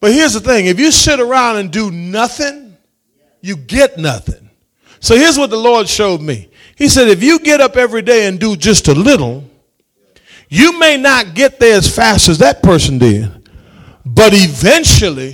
But 0.00 0.12
here's 0.12 0.32
the 0.32 0.40
thing 0.40 0.66
if 0.66 0.80
you 0.80 0.90
sit 0.90 1.20
around 1.20 1.58
and 1.58 1.70
do 1.70 1.92
nothing, 1.92 2.76
you 3.40 3.54
get 3.54 3.98
nothing. 3.98 4.50
So 4.98 5.14
here's 5.14 5.38
what 5.38 5.50
the 5.50 5.56
Lord 5.56 5.88
showed 5.88 6.20
me 6.20 6.48
He 6.82 6.88
said, 6.88 7.06
if 7.06 7.22
you 7.22 7.38
get 7.38 7.60
up 7.60 7.76
every 7.76 8.02
day 8.02 8.26
and 8.26 8.40
do 8.40 8.56
just 8.56 8.88
a 8.88 8.92
little, 8.92 9.48
you 10.48 10.80
may 10.80 10.96
not 10.96 11.32
get 11.32 11.60
there 11.60 11.76
as 11.76 11.86
fast 11.86 12.28
as 12.28 12.38
that 12.38 12.60
person 12.60 12.98
did, 12.98 13.30
but 14.04 14.32
eventually 14.34 15.32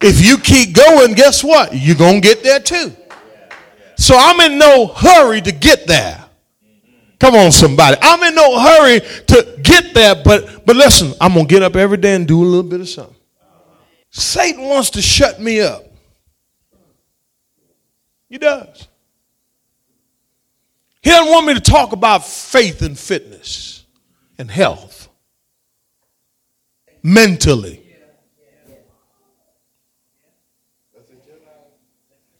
if 0.00 0.26
you 0.26 0.38
keep 0.38 0.74
going, 0.74 1.12
guess 1.12 1.44
what? 1.44 1.70
You're 1.72 1.94
going 1.94 2.20
to 2.20 2.28
get 2.28 2.42
there 2.42 2.58
too. 2.58 2.90
So 3.96 4.16
I'm 4.18 4.40
in 4.40 4.58
no 4.58 4.88
hurry 4.88 5.40
to 5.42 5.52
get 5.52 5.86
there. 5.86 6.24
Come 7.20 7.36
on, 7.36 7.52
somebody. 7.52 7.96
I'm 8.02 8.20
in 8.24 8.34
no 8.34 8.58
hurry 8.58 8.98
to 8.98 9.60
get 9.62 9.94
there, 9.94 10.16
but 10.16 10.66
but 10.66 10.74
listen, 10.74 11.14
I'm 11.20 11.34
gonna 11.34 11.46
get 11.46 11.62
up 11.62 11.76
every 11.76 11.98
day 11.98 12.16
and 12.16 12.26
do 12.26 12.42
a 12.42 12.44
little 12.44 12.68
bit 12.68 12.80
of 12.80 12.88
something. 12.88 13.14
Satan 14.10 14.64
wants 14.64 14.90
to 14.90 15.02
shut 15.02 15.40
me 15.40 15.60
up. 15.60 15.84
He 18.28 18.38
does. 18.38 18.87
He 21.08 21.14
doesn't 21.14 21.32
want 21.32 21.46
me 21.46 21.54
to 21.54 21.60
talk 21.60 21.92
about 21.92 22.26
faith 22.26 22.82
and 22.82 22.98
fitness 22.98 23.86
and 24.36 24.50
health 24.50 25.08
mentally. 27.02 27.82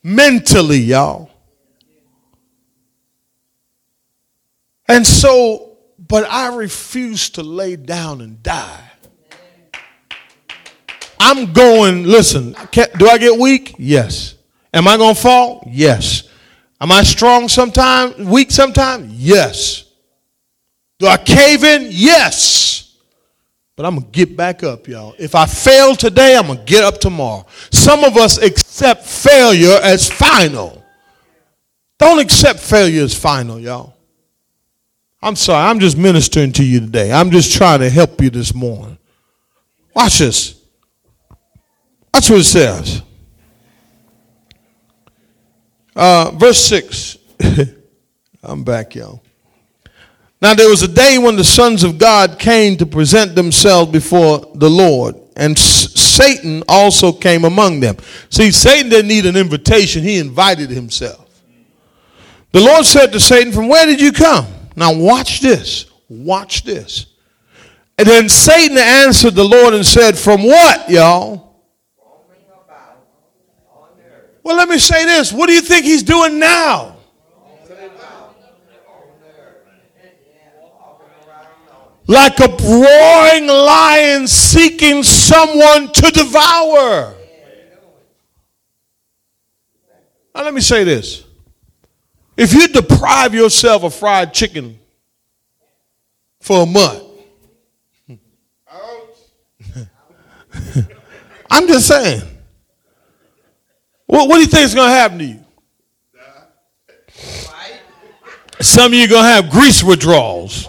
mentally, 0.02 0.76
y'all. 0.81 1.31
And 4.87 5.07
so, 5.07 5.78
but 5.98 6.28
I 6.28 6.54
refuse 6.54 7.31
to 7.31 7.42
lay 7.42 7.76
down 7.76 8.20
and 8.20 8.42
die. 8.42 8.90
I'm 11.18 11.54
going, 11.54 12.02
listen, 12.02 12.54
do 12.98 13.09
I 13.09 13.16
get 13.16 13.40
weak? 13.40 13.76
Yes. 13.78 14.35
Am 14.74 14.87
I 14.87 14.98
going 14.98 15.14
to 15.14 15.20
fall? 15.22 15.66
Yes. 15.72 16.27
Am 16.80 16.92
I 16.92 17.02
strong 17.02 17.48
sometimes, 17.48 18.16
weak 18.18 18.50
sometimes? 18.50 19.12
Yes. 19.12 19.84
Do 20.98 21.06
I 21.06 21.16
cave 21.16 21.64
in? 21.64 21.88
Yes. 21.90 22.96
But 23.76 23.86
I'm 23.86 23.94
going 23.94 24.06
to 24.06 24.12
get 24.12 24.36
back 24.36 24.64
up, 24.64 24.88
y'all. 24.88 25.14
If 25.18 25.34
I 25.34 25.46
fail 25.46 25.94
today, 25.94 26.36
I'm 26.36 26.46
going 26.46 26.58
to 26.58 26.64
get 26.64 26.82
up 26.82 26.98
tomorrow. 26.98 27.46
Some 27.70 28.02
of 28.02 28.16
us 28.16 28.38
accept 28.38 29.04
failure 29.04 29.78
as 29.82 30.10
final. 30.10 30.84
Don't 31.98 32.18
accept 32.18 32.60
failure 32.60 33.02
as 33.02 33.16
final, 33.16 33.58
y'all. 33.58 33.94
I'm 35.20 35.36
sorry, 35.36 35.68
I'm 35.68 35.80
just 35.80 35.96
ministering 35.96 36.52
to 36.54 36.64
you 36.64 36.80
today. 36.80 37.12
I'm 37.12 37.30
just 37.30 37.52
trying 37.52 37.80
to 37.80 37.90
help 37.90 38.20
you 38.20 38.30
this 38.30 38.54
morning. 38.54 38.98
Watch 39.94 40.18
this. 40.18 40.60
That's 42.12 42.30
what 42.30 42.40
it 42.40 42.44
says. 42.44 43.02
Uh, 45.98 46.30
verse 46.37 46.64
6. 46.66 47.18
I'm 48.44 48.62
back, 48.62 48.94
y'all. 48.94 49.20
Now 50.40 50.54
there 50.54 50.68
was 50.68 50.84
a 50.84 50.88
day 50.88 51.18
when 51.18 51.34
the 51.34 51.42
sons 51.42 51.82
of 51.82 51.98
God 51.98 52.38
came 52.38 52.76
to 52.76 52.87
present 52.87 53.34
themselves 53.34 53.90
before 53.90 54.48
the 54.54 54.70
Lord, 54.70 55.16
and 55.34 55.58
Satan 55.58 56.62
also 56.68 57.11
came 57.11 57.44
among 57.44 57.80
them. 57.80 57.96
See, 58.30 58.52
Satan 58.52 58.90
didn't 58.90 59.08
need 59.08 59.26
an 59.26 59.34
invitation, 59.34 60.04
he 60.04 60.18
invited 60.18 60.70
himself. 60.70 61.42
The 62.52 62.61
Lord 62.61 62.87
said 62.87 63.08
to 63.08 63.18
Satan, 63.18 63.52
From 63.52 63.66
where 63.66 63.84
did 63.84 64.00
you 64.00 64.12
come? 64.12 64.46
Now 64.76 64.94
watch 64.94 65.40
this. 65.40 65.87
Watch 66.08 66.62
this. 66.62 67.06
And 67.98 68.06
then 68.06 68.28
Satan 68.28 68.78
answered 68.78 69.34
the 69.34 69.42
Lord 69.42 69.74
and 69.74 69.84
said, 69.84 70.16
From 70.16 70.44
what, 70.44 70.88
y'all? 70.88 71.47
Well, 74.48 74.56
let 74.56 74.68
me 74.70 74.78
say 74.78 75.04
this. 75.04 75.30
What 75.30 75.48
do 75.48 75.52
you 75.52 75.61
think 75.61 75.84
he's 75.84 76.02
doing 76.02 76.38
now? 76.38 76.96
like 82.06 82.40
a 82.40 82.48
roaring 82.48 83.46
lion 83.46 84.26
seeking 84.26 85.02
someone 85.02 85.92
to 85.92 86.11
devour. 86.11 87.14
Now, 90.34 90.44
let 90.44 90.54
me 90.54 90.62
say 90.62 90.82
this. 90.82 91.24
If 92.34 92.54
you 92.54 92.68
deprive 92.68 93.34
yourself 93.34 93.84
of 93.84 93.94
fried 93.94 94.32
chicken 94.32 94.78
for 96.40 96.62
a 96.62 96.66
month, 96.66 97.02
I'm 101.50 101.68
just 101.68 101.87
saying. 101.87 102.38
What, 104.09 104.27
what 104.29 104.37
do 104.37 104.40
you 104.40 104.47
think 104.47 104.64
is 104.64 104.75
going 104.75 104.88
to 104.88 104.94
happen 104.94 105.18
to 105.18 105.25
you? 105.25 105.44
Some 108.61 108.92
of 108.92 108.99
you 108.99 109.05
are 109.05 109.09
going 109.09 109.23
to 109.23 109.29
have 109.29 109.51
grease 109.51 109.85
withdrawals. 109.85 110.66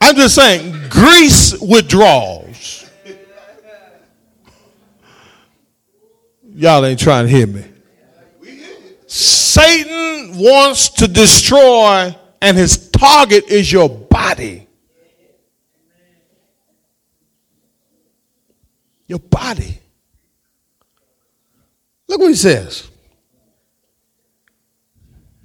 I'm 0.00 0.14
just 0.14 0.36
saying, 0.36 0.88
grease 0.88 1.60
withdrawals. 1.60 2.88
Y'all 6.54 6.84
ain't 6.84 7.00
trying 7.00 7.26
to 7.26 7.30
hear 7.30 7.46
me. 7.46 7.64
Satan 9.06 10.38
wants 10.38 10.88
to 10.90 11.08
destroy, 11.08 12.14
and 12.40 12.56
his 12.56 12.90
target 12.90 13.48
is 13.48 13.72
your 13.72 13.88
body. 13.88 14.68
Your 19.08 19.18
body. 19.18 19.77
Look 22.08 22.20
what 22.20 22.28
he 22.28 22.34
says. 22.34 22.88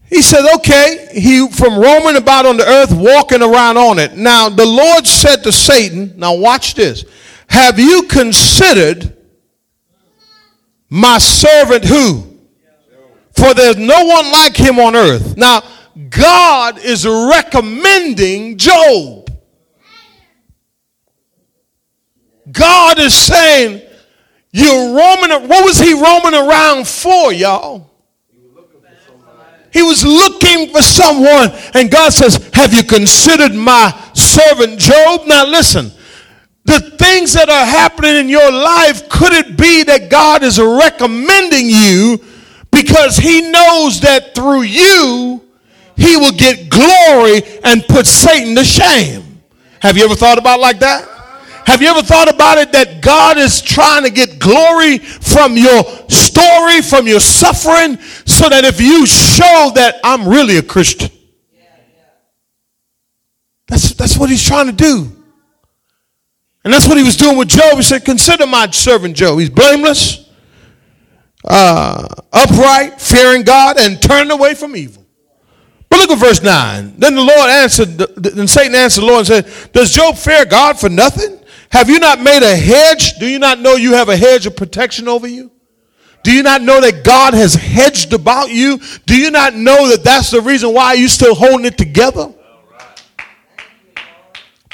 He 0.09 0.21
said, 0.21 0.45
okay, 0.55 1.09
he 1.13 1.47
from 1.49 1.77
roaming 1.77 2.17
about 2.17 2.45
on 2.45 2.57
the 2.57 2.67
earth, 2.67 2.91
walking 2.91 3.41
around 3.41 3.77
on 3.77 3.99
it. 3.99 4.15
Now 4.15 4.47
the 4.47 4.65
Lord 4.65 5.07
said 5.07 5.37
to 5.37 5.51
Satan, 5.51 6.13
now 6.17 6.35
watch 6.35 6.75
this. 6.75 7.03
Have 7.47 7.79
you 7.79 8.03
considered 8.03 9.17
my 10.89 11.17
servant 11.17 11.85
who? 11.85 12.33
For 13.35 13.53
there's 13.55 13.77
no 13.77 14.05
one 14.05 14.31
like 14.31 14.55
him 14.55 14.79
on 14.79 14.95
earth. 14.95 15.35
Now, 15.35 15.63
God 16.09 16.77
is 16.77 17.05
recommending 17.05 18.57
Job. 18.57 19.29
God 22.51 22.99
is 22.99 23.15
saying, 23.15 23.81
You're 24.53 24.95
roaming. 24.95 25.49
What 25.49 25.65
was 25.65 25.79
he 25.79 25.93
roaming 25.93 26.35
around 26.35 26.87
for, 26.87 27.33
y'all? 27.33 27.89
He 29.73 29.81
was 29.81 30.05
looking 30.05 30.69
for 30.71 30.83
someone, 30.83 31.49
and 31.73 31.89
God 31.89 32.13
says, 32.13 32.51
Have 32.53 32.71
you 32.71 32.83
considered 32.83 33.55
my 33.55 33.91
servant 34.13 34.79
Job? 34.79 35.21
Now, 35.25 35.47
listen, 35.47 35.91
the 36.65 36.79
things 36.99 37.33
that 37.33 37.49
are 37.49 37.65
happening 37.65 38.15
in 38.17 38.29
your 38.29 38.51
life, 38.51 39.09
could 39.09 39.33
it 39.33 39.57
be 39.57 39.83
that 39.85 40.11
God 40.11 40.43
is 40.43 40.59
recommending 40.59 41.67
you 41.67 42.23
because 42.71 43.17
He 43.17 43.49
knows 43.49 44.01
that 44.01 44.35
through 44.35 44.61
you, 44.61 45.43
He 45.97 46.15
will 46.15 46.33
get 46.33 46.69
glory 46.69 47.41
and 47.63 47.83
put 47.87 48.05
Satan 48.05 48.55
to 48.55 48.63
shame? 48.63 49.41
Have 49.79 49.97
you 49.97 50.05
ever 50.05 50.15
thought 50.15 50.37
about 50.37 50.59
like 50.59 50.77
that? 50.81 51.09
Have 51.65 51.81
you 51.81 51.87
ever 51.87 52.01
thought 52.01 52.29
about 52.29 52.57
it 52.57 52.71
that 52.73 53.01
God 53.01 53.37
is 53.37 53.61
trying 53.61 54.03
to 54.03 54.09
get 54.09 54.39
glory 54.39 54.97
from 54.97 55.55
your 55.55 55.83
story, 56.09 56.81
from 56.81 57.07
your 57.07 57.19
suffering, 57.19 57.97
so 58.25 58.49
that 58.49 58.65
if 58.65 58.81
you 58.81 59.05
show 59.05 59.71
that 59.75 59.99
I'm 60.03 60.27
really 60.27 60.57
a 60.57 60.63
Christian, 60.63 61.09
that's, 63.67 63.93
that's 63.93 64.17
what 64.17 64.29
he's 64.29 64.43
trying 64.43 64.67
to 64.67 64.73
do. 64.73 65.11
And 66.63 66.73
that's 66.73 66.87
what 66.87 66.97
he 66.97 67.03
was 67.03 67.17
doing 67.17 67.37
with 67.37 67.49
Job. 67.49 67.75
He 67.75 67.81
said, 67.81 68.05
Consider 68.05 68.45
my 68.45 68.69
servant 68.69 69.15
Job. 69.15 69.39
He's 69.39 69.49
blameless, 69.49 70.29
uh, 71.43 72.07
upright, 72.31 73.01
fearing 73.01 73.43
God, 73.43 73.77
and 73.77 74.01
turned 74.01 74.31
away 74.31 74.53
from 74.53 74.75
evil. 74.75 75.05
But 75.89 75.99
look 75.99 76.11
at 76.11 76.17
verse 76.17 76.41
9. 76.41 76.95
Then 76.97 77.15
the 77.15 77.21
Lord 77.21 77.49
answered, 77.49 77.97
then 77.97 78.47
Satan 78.47 78.73
answered 78.73 79.01
the 79.01 79.05
Lord 79.05 79.29
and 79.29 79.45
said, 79.45 79.71
Does 79.73 79.91
Job 79.91 80.17
fear 80.17 80.45
God 80.45 80.79
for 80.79 80.89
nothing? 80.89 81.39
Have 81.73 81.89
you 81.89 81.97
not 81.97 82.21
made 82.21 82.43
a 82.43 82.55
hedge? 82.55 83.17
Do 83.17 83.27
you 83.27 83.39
not 83.39 83.59
know 83.59 83.73
you 83.73 83.93
have 83.93 84.07
a 84.07 84.15
hedge 84.15 84.45
of 84.45 84.55
protection 84.55 85.07
over 85.07 85.25
you? 85.25 85.49
Do 86.21 86.31
you 86.31 86.43
not 86.43 86.61
know 86.61 86.79
that 86.79 87.03
God 87.03 87.33
has 87.33 87.55
hedged 87.55 88.13
about 88.13 88.51
you? 88.51 88.79
Do 89.07 89.17
you 89.17 89.31
not 89.31 89.55
know 89.55 89.89
that 89.89 90.03
that's 90.03 90.29
the 90.29 90.39
reason 90.39 90.71
why 90.71 90.93
you're 90.93 91.09
still 91.09 91.33
holding 91.33 91.65
it 91.65 91.75
together? 91.75 92.31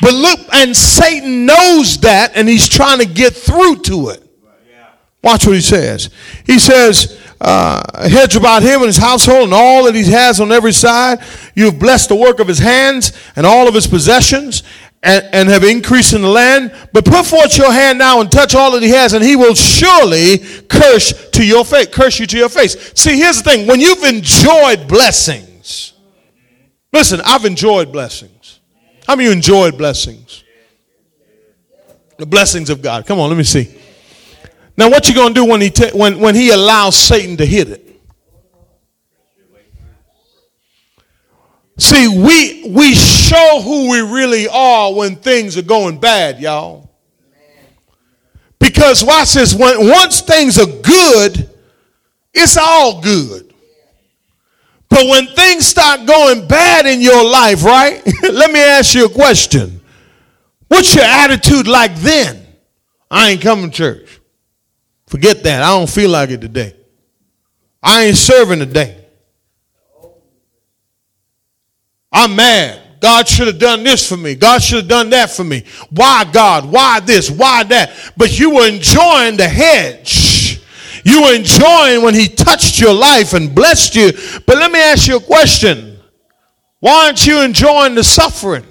But 0.02 0.14
look, 0.14 0.40
and 0.52 0.76
Satan 0.76 1.46
knows 1.46 2.00
that 2.00 2.34
and 2.36 2.50
he's 2.50 2.68
trying 2.68 3.00
to 3.00 3.06
get 3.06 3.34
through 3.34 3.78
to 3.84 4.10
it. 4.10 4.22
Watch 5.24 5.46
what 5.46 5.56
he 5.56 5.62
says. 5.62 6.10
He 6.46 6.60
says, 6.60 7.18
uh, 7.40 8.10
hedge 8.10 8.36
about 8.36 8.62
him 8.62 8.82
and 8.82 8.88
his 8.88 8.98
household 8.98 9.46
and 9.46 9.54
all 9.54 9.86
that 9.86 9.96
he 9.96 10.04
has 10.12 10.42
on 10.42 10.52
every 10.52 10.74
side. 10.74 11.20
You 11.56 11.66
have 11.66 11.80
blessed 11.80 12.10
the 12.10 12.16
work 12.16 12.40
of 12.40 12.48
his 12.48 12.60
hands 12.60 13.14
and 13.38 13.46
all 13.46 13.70
of 13.70 13.74
his 13.74 13.88
possessions 13.88 14.64
and, 15.02 15.26
and 15.32 15.50
have 15.50 15.64
increased 15.64 16.14
in 16.14 16.22
the 16.22 16.28
land. 16.30 16.74
But 16.94 17.06
put 17.06 17.26
forth 17.26 17.58
your 17.58 17.72
hand 17.72 18.00
now 18.00 18.22
and 18.22 18.32
touch 18.32 18.56
all 18.56 18.72
that 18.72 18.84
he 18.84 18.90
has, 18.90 19.14
and 19.14 19.24
he 19.24 19.36
will 19.36 19.56
surely 19.56 20.40
curse 20.68 21.30
to 21.32 21.46
your 21.46 21.66
face, 21.66 21.88
curse 21.88 22.20
you 22.20 22.28
to 22.28 22.38
your 22.38 22.50
face. 22.50 22.94
See, 22.96 23.18
here's 23.18 23.42
the 23.42 23.50
thing: 23.50 23.68
when 23.68 23.80
you've 23.80 24.04
enjoyed 24.04 24.88
blessings, 24.88 25.94
listen, 26.92 27.22
I've 27.26 27.46
enjoyed 27.46 27.92
blessings. 27.92 28.60
How 29.08 29.16
many 29.16 29.28
of 29.28 29.32
you 29.32 29.36
enjoyed 29.36 29.78
blessings? 29.78 30.44
The 32.18 32.26
blessings 32.26 32.70
of 32.70 32.82
God. 32.82 33.06
Come 33.06 33.20
on, 33.20 33.30
let 33.30 33.38
me 33.38 33.44
see. 33.44 33.76
Now, 34.76 34.90
what 34.90 35.08
you 35.08 35.16
gonna 35.16 35.34
do 35.34 35.46
when 35.46 35.62
he 35.62 35.70
ta- 35.70 35.92
when 35.94 36.20
when 36.20 36.36
he 36.36 36.52
allows 36.52 36.96
Satan 36.96 37.38
to 37.38 37.46
hit 37.46 37.70
it? 37.70 37.89
See, 41.80 42.08
we 42.10 42.70
we 42.70 42.94
show 42.94 43.62
who 43.64 43.90
we 43.90 44.02
really 44.02 44.48
are 44.50 44.94
when 44.94 45.16
things 45.16 45.58
are 45.58 45.62
going 45.64 45.98
bad, 45.98 46.40
y'all. 46.40 46.90
Because 48.60 49.04
watch 49.04 49.34
this, 49.34 49.56
when 49.56 49.88
once 49.88 50.20
things 50.20 50.60
are 50.60 50.66
good, 50.66 51.50
it's 52.34 52.58
all 52.58 53.02
good. 53.02 53.54
But 54.90 55.08
when 55.08 55.28
things 55.28 55.66
start 55.66 56.06
going 56.06 56.48
bad 56.48 56.86
in 56.86 57.00
your 57.00 57.24
life, 57.24 57.64
right? 57.64 58.02
Let 58.24 58.52
me 58.52 58.60
ask 58.60 58.94
you 58.94 59.06
a 59.06 59.10
question. 59.10 59.80
What's 60.68 60.94
your 60.94 61.06
attitude 61.06 61.68
like 61.68 61.96
then? 61.96 62.46
I 63.10 63.30
ain't 63.30 63.42
coming 63.42 63.72
to 63.72 63.76
church. 63.76 64.20
Forget 65.08 65.44
that. 65.44 65.64
I 65.64 65.68
don't 65.78 65.90
feel 65.90 66.10
like 66.10 66.30
it 66.30 66.42
today. 66.42 66.76
I 67.82 68.06
ain't 68.06 68.18
serving 68.18 68.60
today. 68.60 68.99
I'm 72.12 72.36
mad. 72.36 72.82
God 73.00 73.28
should 73.28 73.48
have 73.48 73.60
done 73.60 73.84
this 73.84 74.08
for 74.08 74.18
me. 74.18 74.36
God 74.36 74.62
should 74.62 74.80
have 74.80 74.88
done 74.88 75.10
that 75.12 75.32
for 75.32 75.44
me. 75.44 75.64
Why 75.90 76.26
God? 76.26 76.70
Why 76.70 77.00
this? 77.00 77.30
Why 77.30 77.64
that? 77.64 77.92
But 78.18 78.38
you 78.38 78.56
were 78.56 78.68
enjoying 78.68 79.38
the 79.38 79.48
hedge. 79.48 80.62
You 81.06 81.24
were 81.24 81.34
enjoying 81.34 82.04
when 82.04 82.14
he 82.14 82.28
touched 82.28 82.80
your 82.80 82.94
life 82.94 83.34
and 83.34 83.56
blessed 83.56 83.96
you. 83.96 84.12
But 84.46 84.58
let 84.58 84.72
me 84.72 84.80
ask 84.80 85.08
you 85.08 85.18
a 85.18 85.22
question. 85.22 85.98
Why 86.80 87.06
aren't 87.06 87.26
you 87.26 87.42
enjoying 87.42 87.96
the 87.96 88.04
suffering? 88.04 88.66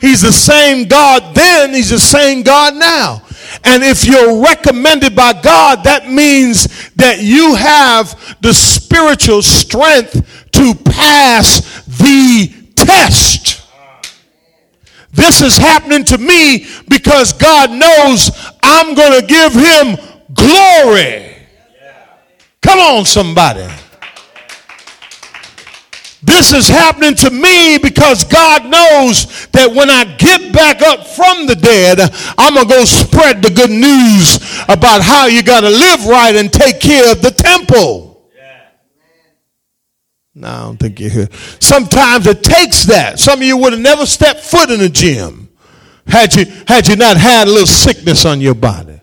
He's 0.00 0.22
the 0.22 0.32
same 0.32 0.88
God 0.88 1.32
then, 1.34 1.72
he's 1.72 1.90
the 1.90 2.00
same 2.00 2.42
God 2.42 2.74
now. 2.74 3.21
And 3.64 3.82
if 3.82 4.04
you're 4.04 4.42
recommended 4.42 5.14
by 5.14 5.32
God, 5.40 5.84
that 5.84 6.08
means 6.08 6.90
that 6.92 7.20
you 7.20 7.54
have 7.54 8.36
the 8.40 8.52
spiritual 8.52 9.42
strength 9.42 10.50
to 10.52 10.74
pass 10.74 11.84
the 11.86 12.52
test. 12.76 13.62
This 15.12 15.42
is 15.42 15.56
happening 15.56 16.04
to 16.04 16.18
me 16.18 16.66
because 16.88 17.32
God 17.34 17.70
knows 17.70 18.30
I'm 18.62 18.94
going 18.94 19.20
to 19.20 19.26
give 19.26 19.52
him 19.52 19.96
glory. 20.32 21.36
Come 22.62 22.78
on, 22.78 23.04
somebody. 23.04 23.68
This 26.22 26.52
is 26.52 26.68
happening 26.68 27.16
to 27.16 27.30
me 27.30 27.78
because 27.78 28.22
God 28.22 28.70
knows 28.70 29.46
that 29.48 29.72
when 29.74 29.90
I 29.90 30.04
get 30.04 30.52
back 30.52 30.80
up 30.80 31.04
from 31.04 31.46
the 31.46 31.56
dead, 31.56 31.98
I'm 32.38 32.54
going 32.54 32.68
to 32.68 32.74
go 32.74 32.84
spread 32.84 33.42
the 33.42 33.50
good 33.50 33.70
news 33.70 34.36
about 34.68 35.02
how 35.02 35.26
you 35.26 35.42
got 35.42 35.62
to 35.62 35.68
live 35.68 36.06
right 36.06 36.36
and 36.36 36.52
take 36.52 36.78
care 36.80 37.10
of 37.10 37.22
the 37.22 37.32
temple. 37.32 38.30
Yeah. 38.36 38.68
No, 40.36 40.48
I 40.48 40.62
don't 40.62 40.76
think 40.76 41.00
you're 41.00 41.10
here. 41.10 41.28
Sometimes 41.58 42.28
it 42.28 42.44
takes 42.44 42.84
that. 42.84 43.18
Some 43.18 43.40
of 43.40 43.44
you 43.44 43.56
would 43.56 43.72
have 43.72 43.82
never 43.82 44.06
stepped 44.06 44.40
foot 44.40 44.70
in 44.70 44.80
a 44.80 44.88
gym 44.88 45.50
had 46.06 46.34
you, 46.34 46.44
had 46.68 46.86
you 46.86 46.94
not 46.94 47.16
had 47.16 47.48
a 47.48 47.50
little 47.50 47.66
sickness 47.66 48.24
on 48.24 48.40
your 48.40 48.54
body. 48.54 49.01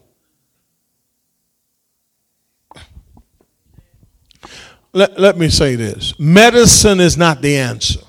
Let, 4.94 5.20
let 5.20 5.38
me 5.38 5.50
say 5.50 5.76
this 5.76 6.18
medicine 6.20 7.00
is 7.00 7.18
not 7.18 7.42
the 7.42 7.58
answer, 7.58 8.02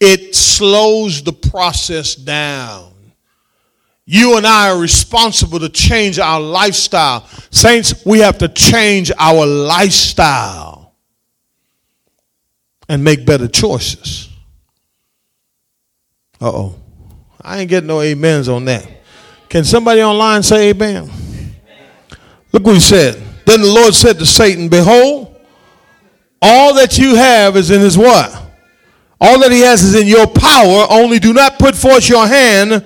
it 0.00 0.34
slows 0.34 1.22
the 1.22 1.32
process 1.32 2.14
down. 2.14 2.92
You 4.08 4.36
and 4.36 4.46
I 4.46 4.70
are 4.70 4.78
responsible 4.78 5.58
to 5.58 5.68
change 5.68 6.20
our 6.20 6.40
lifestyle. 6.40 7.26
Saints, 7.50 8.06
we 8.06 8.20
have 8.20 8.38
to 8.38 8.48
change 8.48 9.10
our 9.18 9.44
lifestyle 9.44 10.94
and 12.88 13.02
make 13.02 13.26
better 13.26 13.48
choices. 13.48 14.28
Uh 16.40 16.50
oh. 16.50 16.74
I 17.40 17.58
ain't 17.60 17.70
getting 17.70 17.88
no 17.88 18.00
amens 18.00 18.48
on 18.48 18.64
that. 18.66 18.88
Can 19.48 19.64
somebody 19.64 20.02
online 20.02 20.42
say 20.42 20.70
amen? 20.70 21.10
Look 22.52 22.64
what 22.64 22.74
he 22.74 22.80
said. 22.80 23.22
Then 23.44 23.60
the 23.60 23.68
Lord 23.68 23.94
said 23.94 24.18
to 24.18 24.26
Satan, 24.26 24.68
Behold, 24.68 25.35
all 26.46 26.74
that 26.74 26.96
you 26.96 27.16
have 27.16 27.56
is 27.56 27.70
in 27.70 27.80
his 27.80 27.98
what? 27.98 28.30
All 29.20 29.40
that 29.40 29.50
he 29.50 29.60
has 29.60 29.82
is 29.82 29.94
in 29.94 30.06
your 30.06 30.26
power, 30.26 30.86
only 30.90 31.18
do 31.18 31.32
not 31.32 31.58
put 31.58 31.74
forth 31.74 32.08
your 32.08 32.26
hand 32.26 32.84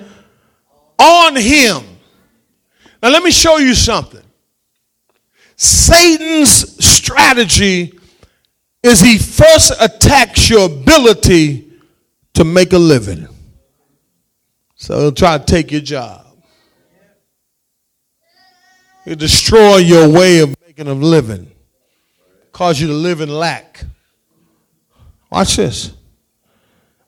on 0.97 1.35
him. 1.35 1.83
Now, 3.03 3.09
let 3.09 3.23
me 3.23 3.31
show 3.31 3.57
you 3.57 3.75
something. 3.75 4.23
Satan's 5.55 6.83
strategy 6.83 7.99
is 8.81 8.99
he 8.99 9.19
first 9.19 9.73
attacks 9.79 10.49
your 10.49 10.65
ability 10.65 11.71
to 12.33 12.43
make 12.43 12.73
a 12.73 12.79
living. 12.79 13.27
So 14.75 14.99
he'll 14.99 15.11
try 15.11 15.37
to 15.37 15.45
take 15.45 15.71
your 15.71 15.81
job. 15.81 16.25
He'll 19.05 19.15
destroy 19.15 19.77
your 19.77 20.09
way 20.09 20.39
of 20.39 20.55
making 20.65 20.87
a 20.87 20.93
living, 20.93 21.51
cause 22.51 22.79
you 22.79 22.87
to 22.87 22.93
live 22.93 23.21
in 23.21 23.29
lack. 23.29 23.83
Watch 25.31 25.55
this. 25.55 25.93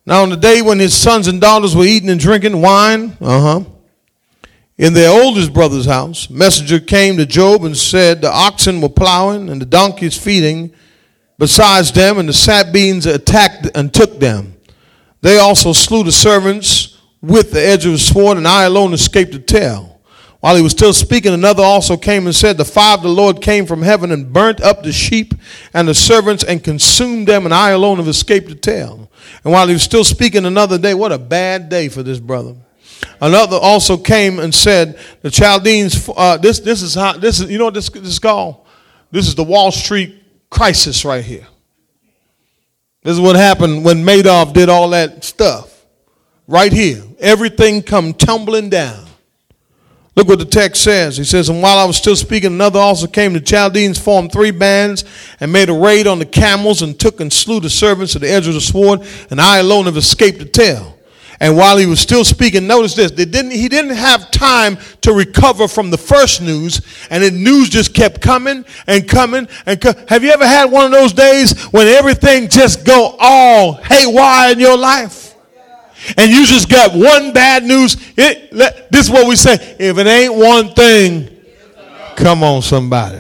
Now, 0.06 0.24
on 0.24 0.30
the 0.30 0.38
day 0.38 0.62
when 0.62 0.80
his 0.80 0.96
sons 0.96 1.28
and 1.28 1.40
daughters 1.40 1.76
were 1.76 1.86
eating 1.86 2.10
and 2.10 2.20
drinking 2.20 2.62
wine, 2.62 3.18
uh 3.22 3.42
huh, 3.42 3.64
in 4.78 4.94
their 4.94 5.12
oldest 5.12 5.54
brother's 5.54 5.86
house, 5.86 6.30
messenger 6.30 6.80
came 6.80 7.18
to 7.18 7.26
Job 7.26 7.64
and 7.64 7.78
said, 7.78 8.22
The 8.22 8.32
oxen 8.32 8.82
were 8.82 8.90
plowing 8.90 9.50
and 9.50 9.62
the 9.62 9.66
donkeys 9.66 10.18
feeding 10.18 10.74
besides 11.38 11.92
them, 11.92 12.18
and 12.18 12.28
the 12.28 12.34
Sabeans 12.34 13.06
attacked 13.06 13.68
and 13.76 13.94
took 13.94 14.20
them. 14.20 14.56
They 15.22 15.38
also 15.38 15.74
slew 15.74 16.04
the 16.04 16.12
servants 16.12 17.00
with 17.22 17.52
the 17.52 17.66
edge 17.66 17.86
of 17.86 17.94
the 17.94 17.98
sword, 17.98 18.38
and 18.38 18.48
I 18.48 18.64
alone 18.64 18.94
escaped 18.94 19.32
the 19.32 19.40
tail. 19.40 19.93
While 20.44 20.58
he 20.58 20.62
was 20.62 20.74
still 20.74 20.92
speaking, 20.92 21.34
another 21.34 21.64
also 21.64 21.96
came 21.96 22.26
and 22.26 22.36
said, 22.36 22.58
The 22.58 22.66
fire 22.66 22.96
of 22.96 23.02
the 23.02 23.08
Lord 23.08 23.42
came 23.42 23.66
from 23.66 23.82
heaven 23.82 24.12
and 24.12 24.34
burnt 24.34 24.60
up 24.60 24.84
the 24.84 24.92
sheep 24.92 25.34
and 25.74 25.88
the 25.88 25.94
servants 25.94 26.44
and 26.44 26.62
consumed 26.62 27.30
them, 27.30 27.46
and 27.46 27.54
I 27.54 27.70
alone 27.70 27.96
have 27.96 28.10
escaped 28.10 28.50
to 28.50 28.56
tell. 28.56 29.10
And 29.46 29.54
while 29.54 29.68
he 29.68 29.74
was 29.74 29.84
still 29.84 30.04
speaking 30.04 30.44
another 30.44 30.78
day, 30.78 30.96
what 30.96 31.14
a 31.14 31.18
bad 31.18 31.70
day 31.70 31.88
for 31.88 32.04
this 32.04 32.20
brother. 32.20 32.56
Another 33.22 33.56
also 33.56 33.96
came 33.96 34.40
and 34.40 34.54
said, 34.54 35.00
The 35.22 35.32
Chaldeans, 35.32 36.10
uh, 36.14 36.36
this, 36.36 36.60
this 36.60 36.82
is 36.82 36.94
how, 36.94 37.14
this 37.14 37.40
is, 37.40 37.50
you 37.50 37.58
know 37.58 37.66
what 37.66 37.74
this, 37.74 37.90
this 37.90 38.04
is 38.04 38.20
called? 38.20 38.66
This 39.12 39.30
is 39.30 39.36
the 39.36 39.46
Wall 39.46 39.72
Street 39.72 40.26
crisis 40.50 41.06
right 41.06 41.24
here. 41.24 41.48
This 43.02 43.14
is 43.14 43.22
what 43.22 43.38
happened 43.38 43.86
when 43.86 44.04
Madoff 44.04 44.52
did 44.52 44.68
all 44.68 44.90
that 44.90 45.24
stuff. 45.24 45.86
Right 46.48 46.74
here. 46.74 47.02
Everything 47.20 47.82
come 47.82 48.14
tumbling 48.14 48.70
down. 48.70 49.03
Look 50.16 50.28
what 50.28 50.38
the 50.38 50.46
text 50.46 50.84
says. 50.84 51.18
He 51.18 51.24
says, 51.24 51.50
And 51.50 51.62
while 51.62 51.80
I 51.80 51.86
was 51.86 51.98
still 51.98 52.16
speaking, 52.16 52.54
another 52.54 52.80
also 52.80 53.08
came. 53.08 53.34
The 53.34 53.42
Chaldeans 53.42 53.98
formed 53.98 54.32
three 54.32 54.52
bands 54.52 55.06
and 55.40 55.52
made 55.52 55.70
a 55.70 55.74
raid 55.74 56.06
on 56.06 56.20
the 56.20 56.26
camels 56.26 56.84
and 56.84 57.00
took 57.00 57.20
and 57.20 57.34
slew 57.34 57.60
the 57.60 57.70
servants 57.70 58.16
at 58.16 58.22
the 58.22 58.30
edge 58.30 58.48
of 58.48 58.54
the 58.54 58.62
sword, 58.62 59.02
and 59.32 59.42
I 59.42 59.58
alone 59.58 59.86
have 59.86 59.98
escaped 59.98 60.40
the 60.40 60.46
tail. 60.46 60.98
And 61.40 61.58
while 61.58 61.78
he 61.78 61.88
was 61.88 62.00
still 62.00 62.24
speaking, 62.24 62.68
notice 62.68 62.94
this, 62.94 63.12
they 63.12 63.26
didn't, 63.26 63.52
he 63.52 63.68
didn't 63.68 63.96
have 63.96 64.30
time 64.30 64.78
to 65.02 65.14
recover 65.14 65.68
from 65.68 65.90
the 65.90 65.98
first 65.98 66.42
news, 66.42 66.80
and 67.10 67.24
the 67.24 67.32
news 67.32 67.70
just 67.70 67.94
kept 67.96 68.22
coming 68.22 68.64
and 68.86 69.10
coming 69.10 69.48
and 69.66 69.82
co- 69.82 69.94
Have 70.08 70.24
you 70.24 70.32
ever 70.32 70.48
had 70.48 70.72
one 70.72 70.86
of 70.86 70.92
those 70.92 71.12
days 71.12 71.60
when 71.74 71.88
everything 71.88 72.50
just 72.50 72.86
go 72.86 73.18
all 73.20 73.74
haywire 73.74 74.52
in 74.52 74.60
your 74.60 74.78
life? 74.78 75.33
And 76.18 76.32
you 76.32 76.46
just 76.46 76.70
got 76.70 76.94
one 76.94 77.34
bad 77.34 77.64
news, 77.64 77.98
it, 78.18 78.52
this 78.92 79.06
is 79.06 79.10
what 79.10 79.28
we 79.28 79.36
say 79.36 79.54
if 79.80 79.98
it 79.98 80.08
ain't 80.08 80.34
one 80.34 80.70
thing, 80.74 81.30
come 82.16 82.44
on, 82.44 82.62
somebody. 82.62 83.20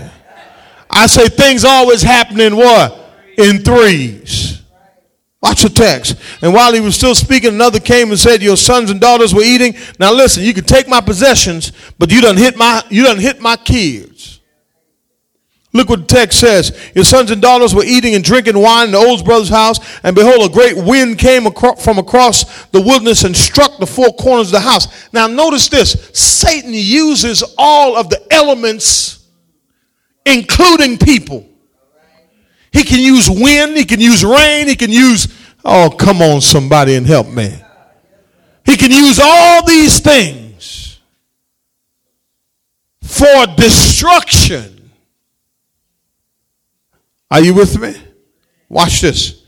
I 0.89 1.08
say 1.08 1.28
things 1.28 1.65
always 1.65 2.02
happen 2.02 2.39
in 2.39 2.56
what? 2.56 3.00
In 3.38 3.60
threes. 3.60 4.62
Watch 5.41 5.63
the 5.63 5.69
text. 5.69 6.15
And 6.41 6.54
while 6.54 6.72
he 6.74 6.80
was 6.80 6.96
still 6.96 7.15
speaking, 7.15 7.50
another 7.50 7.80
came 7.82 8.12
and 8.12 8.19
said, 8.19 8.41
Your 8.41 8.56
sons 8.56 8.89
and 8.89 9.02
daughters 9.02 9.34
were 9.34 9.43
eating. 9.43 9.76
Now 10.00 10.13
listen, 10.13 10.43
you 10.43 10.54
can 10.54 10.63
take 10.63 10.88
my 10.88 11.02
possessions, 11.02 11.74
but 12.00 12.12
you 12.12 12.22
done 12.22 12.38
hit 12.38 12.56
my 12.56 12.82
you 12.89 13.04
done 13.04 13.19
hit 13.19 13.41
my 13.41 13.58
kids. 13.58 14.39
Look 15.75 15.89
what 15.89 16.07
the 16.07 16.15
text 16.15 16.39
says. 16.39 16.91
Your 16.93 17.03
sons 17.03 17.31
and 17.31 17.41
daughters 17.41 17.73
were 17.73 17.83
eating 17.83 18.13
and 18.13 18.23
drinking 18.23 18.59
wine 18.59 18.88
in 18.88 18.91
the 18.91 18.99
oldest 18.99 19.25
brother's 19.25 19.49
house, 19.49 19.79
and 20.03 20.15
behold, 20.15 20.47
a 20.47 20.53
great 20.53 20.77
wind 20.77 21.17
came 21.17 21.51
from 21.51 21.97
across 21.97 22.65
the 22.67 22.79
wilderness 22.79 23.23
and 23.23 23.36
struck 23.36 23.79
the 23.79 23.88
four 23.88 24.09
corners 24.13 24.47
of 24.47 24.53
the 24.53 24.59
house. 24.59 25.12
Now, 25.12 25.25
notice 25.25 25.67
this 25.69 26.12
Satan 26.13 26.73
uses 26.73 27.43
all 27.57 27.97
of 27.97 28.09
the 28.09 28.21
elements, 28.31 29.27
including 30.27 30.99
people. 30.99 31.49
He 32.71 32.83
can 32.83 32.99
use 32.99 33.27
wind, 33.27 33.75
he 33.75 33.86
can 33.86 33.99
use 33.99 34.23
rain, 34.23 34.67
he 34.67 34.75
can 34.75 34.91
use, 34.91 35.27
oh, 35.65 35.89
come 35.89 36.21
on, 36.21 36.41
somebody, 36.41 36.95
and 36.95 37.07
help 37.07 37.27
me. 37.27 37.51
He 38.63 38.77
can 38.77 38.91
use 38.91 39.19
all 39.21 39.65
these 39.65 39.99
things 39.99 40.99
for 43.01 43.45
destruction 43.57 44.83
are 47.34 47.41
you 47.41 47.56
with 47.56 47.82
me? 47.82 47.96
Watch 48.69 49.02
this. 49.02 49.43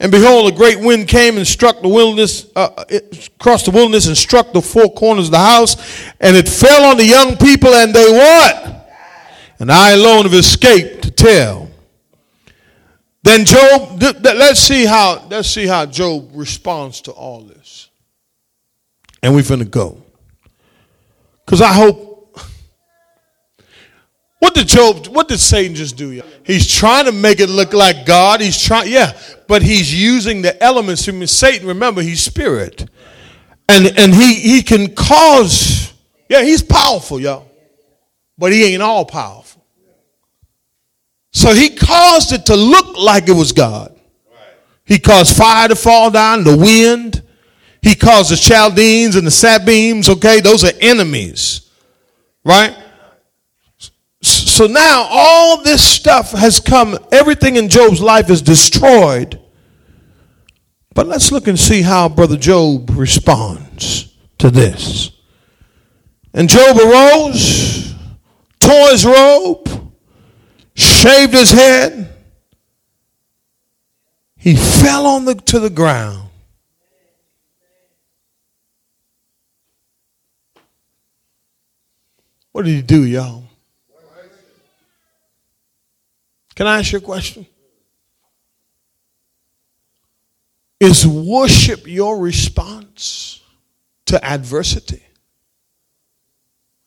And 0.00 0.10
behold, 0.10 0.52
a 0.52 0.56
great 0.56 0.80
wind 0.80 1.06
came 1.06 1.36
and 1.36 1.46
struck 1.46 1.80
the 1.80 1.88
wilderness, 1.88 2.50
uh, 2.56 2.84
it 2.88 3.30
crossed 3.38 3.66
the 3.66 3.70
wilderness 3.70 4.08
and 4.08 4.16
struck 4.16 4.52
the 4.52 4.60
four 4.60 4.92
corners 4.92 5.26
of 5.26 5.30
the 5.30 5.38
house, 5.38 5.76
and 6.18 6.36
it 6.36 6.48
fell 6.48 6.82
on 6.82 6.96
the 6.96 7.04
young 7.04 7.36
people, 7.36 7.72
and 7.72 7.94
they 7.94 8.10
what? 8.10 8.90
And 9.60 9.70
I 9.70 9.92
alone 9.92 10.24
have 10.24 10.34
escaped 10.34 11.04
to 11.04 11.12
tell. 11.12 11.70
Then 13.22 13.44
Job, 13.44 14.00
th- 14.00 14.20
th- 14.20 14.36
let's 14.36 14.58
see 14.58 14.84
how 14.84 15.24
let's 15.30 15.48
see 15.48 15.68
how 15.68 15.86
Job 15.86 16.30
responds 16.34 17.02
to 17.02 17.12
all 17.12 17.42
this. 17.42 17.88
And 19.22 19.32
we're 19.32 19.44
gonna 19.44 19.64
go. 19.64 20.02
Because 21.44 21.60
I 21.60 21.72
hope 21.72 22.11
what 24.42 24.54
did 24.54 24.66
Job, 24.66 25.06
what 25.06 25.28
did 25.28 25.38
Satan 25.38 25.76
just 25.76 25.96
do? 25.96 26.20
He's 26.42 26.66
trying 26.66 27.04
to 27.04 27.12
make 27.12 27.38
it 27.38 27.48
look 27.48 27.72
like 27.72 28.04
God. 28.04 28.40
He's 28.40 28.60
trying, 28.60 28.90
yeah, 28.90 29.16
but 29.46 29.62
he's 29.62 29.94
using 29.94 30.42
the 30.42 30.60
elements. 30.60 31.08
I 31.08 31.12
mean, 31.12 31.28
Satan, 31.28 31.68
remember, 31.68 32.02
he's 32.02 32.24
spirit. 32.24 32.90
And 33.68 33.96
and 33.96 34.12
he 34.12 34.34
he 34.34 34.62
can 34.64 34.96
cause, 34.96 35.94
yeah, 36.28 36.42
he's 36.42 36.60
powerful, 36.60 37.20
y'all. 37.20 37.48
But 38.36 38.50
he 38.50 38.64
ain't 38.64 38.82
all 38.82 39.04
powerful. 39.04 39.64
So 41.30 41.54
he 41.54 41.76
caused 41.76 42.32
it 42.32 42.46
to 42.46 42.56
look 42.56 42.98
like 42.98 43.28
it 43.28 43.36
was 43.36 43.52
God. 43.52 43.96
He 44.84 44.98
caused 44.98 45.36
fire 45.36 45.68
to 45.68 45.76
fall 45.76 46.10
down, 46.10 46.42
the 46.42 46.56
wind. 46.56 47.22
He 47.80 47.94
caused 47.94 48.32
the 48.32 48.36
Chaldeans 48.36 49.14
and 49.14 49.24
the 49.24 49.30
Sabeans, 49.30 50.08
okay? 50.08 50.40
Those 50.40 50.64
are 50.64 50.72
enemies, 50.80 51.70
right? 52.44 52.76
So 54.52 54.66
now 54.66 55.06
all 55.08 55.62
this 55.62 55.82
stuff 55.82 56.32
has 56.32 56.60
come, 56.60 56.98
everything 57.10 57.56
in 57.56 57.70
Job's 57.70 58.02
life 58.02 58.28
is 58.28 58.42
destroyed. 58.42 59.40
But 60.94 61.06
let's 61.06 61.32
look 61.32 61.48
and 61.48 61.58
see 61.58 61.80
how 61.80 62.10
Brother 62.10 62.36
Job 62.36 62.90
responds 62.90 64.14
to 64.36 64.50
this. 64.50 65.10
And 66.34 66.50
Job 66.50 66.76
arose, 66.76 67.94
tore 68.60 68.90
his 68.90 69.06
robe, 69.06 69.94
shaved 70.74 71.32
his 71.32 71.50
head. 71.50 72.12
He 74.36 74.54
fell 74.54 75.06
on 75.06 75.24
the, 75.24 75.34
to 75.34 75.60
the 75.60 75.70
ground. 75.70 76.28
What 82.50 82.66
did 82.66 82.72
he 82.72 82.82
do, 82.82 83.02
y'all? 83.06 83.44
Can 86.54 86.66
I 86.66 86.78
ask 86.80 86.92
you 86.92 86.98
a 86.98 87.02
question? 87.02 87.46
Is 90.80 91.06
worship 91.06 91.86
your 91.86 92.18
response 92.18 93.40
to 94.06 94.22
adversity? 94.24 95.02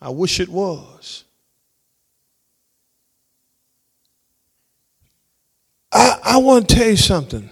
I 0.02 0.10
wish 0.10 0.40
it 0.40 0.50
was. 0.50 1.24
I, 5.92 6.20
I 6.24 6.38
want 6.38 6.68
to 6.68 6.76
tell 6.76 6.88
you 6.90 6.98
something. 6.98 7.50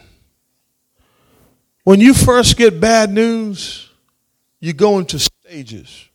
When 1.84 2.00
you 2.00 2.14
first 2.14 2.58
get 2.58 2.80
bad 2.80 3.12
news, 3.12 3.90
you 4.60 4.74
go 4.74 5.00
into 5.00 5.20
stages. 5.20 6.10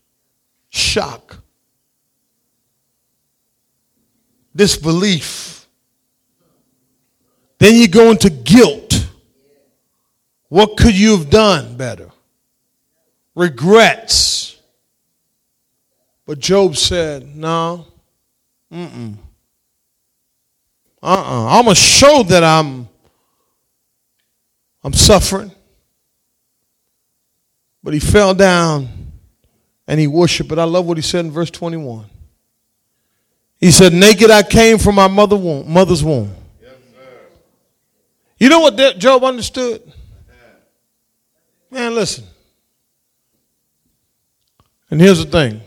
shock, 0.71 1.39
disbelief. 4.55 5.58
Then 7.59 7.75
you 7.75 7.89
go 7.89 8.11
into 8.11 8.31
guilt. 8.31 9.09
What 10.49 10.77
could 10.77 10.97
you 10.97 11.17
have 11.17 11.29
done 11.29 11.77
better? 11.77 12.11
Regrets. 13.35 14.61
But 16.27 16.39
Job 16.39 16.77
said, 16.77 17.35
No, 17.37 17.87
mm-mm. 18.73 19.17
Uh-uh. 21.03 21.47
I'm 21.47 21.65
gonna 21.65 21.75
show 21.75 22.23
that 22.25 22.43
I'm 22.43 22.89
I'm 24.83 24.93
suffering. 24.93 25.53
But 27.83 27.95
he 27.95 28.01
fell 28.01 28.35
down 28.35 28.89
and 29.87 30.01
he 30.01 30.07
worshiped. 30.07 30.49
But 30.49 30.59
I 30.59 30.65
love 30.65 30.87
what 30.87 30.99
he 30.99 31.03
said 31.03 31.25
in 31.25 31.31
verse 31.31 31.51
21. 31.51 32.07
He 33.61 33.71
said, 33.71 33.93
Naked 33.93 34.31
I 34.31 34.43
came 34.43 34.79
from 34.79 34.97
my 34.97 35.09
mother 35.09 35.37
womb, 35.37 35.71
mother's 35.71 36.05
womb. 36.05 36.35
You 38.39 38.49
know 38.49 38.61
what 38.61 38.99
Job 38.99 39.25
understood? 39.25 39.83
Man, 41.71 41.95
listen. 41.95 42.25
And 44.91 45.01
here's 45.01 45.25
the 45.25 45.31
thing 45.31 45.61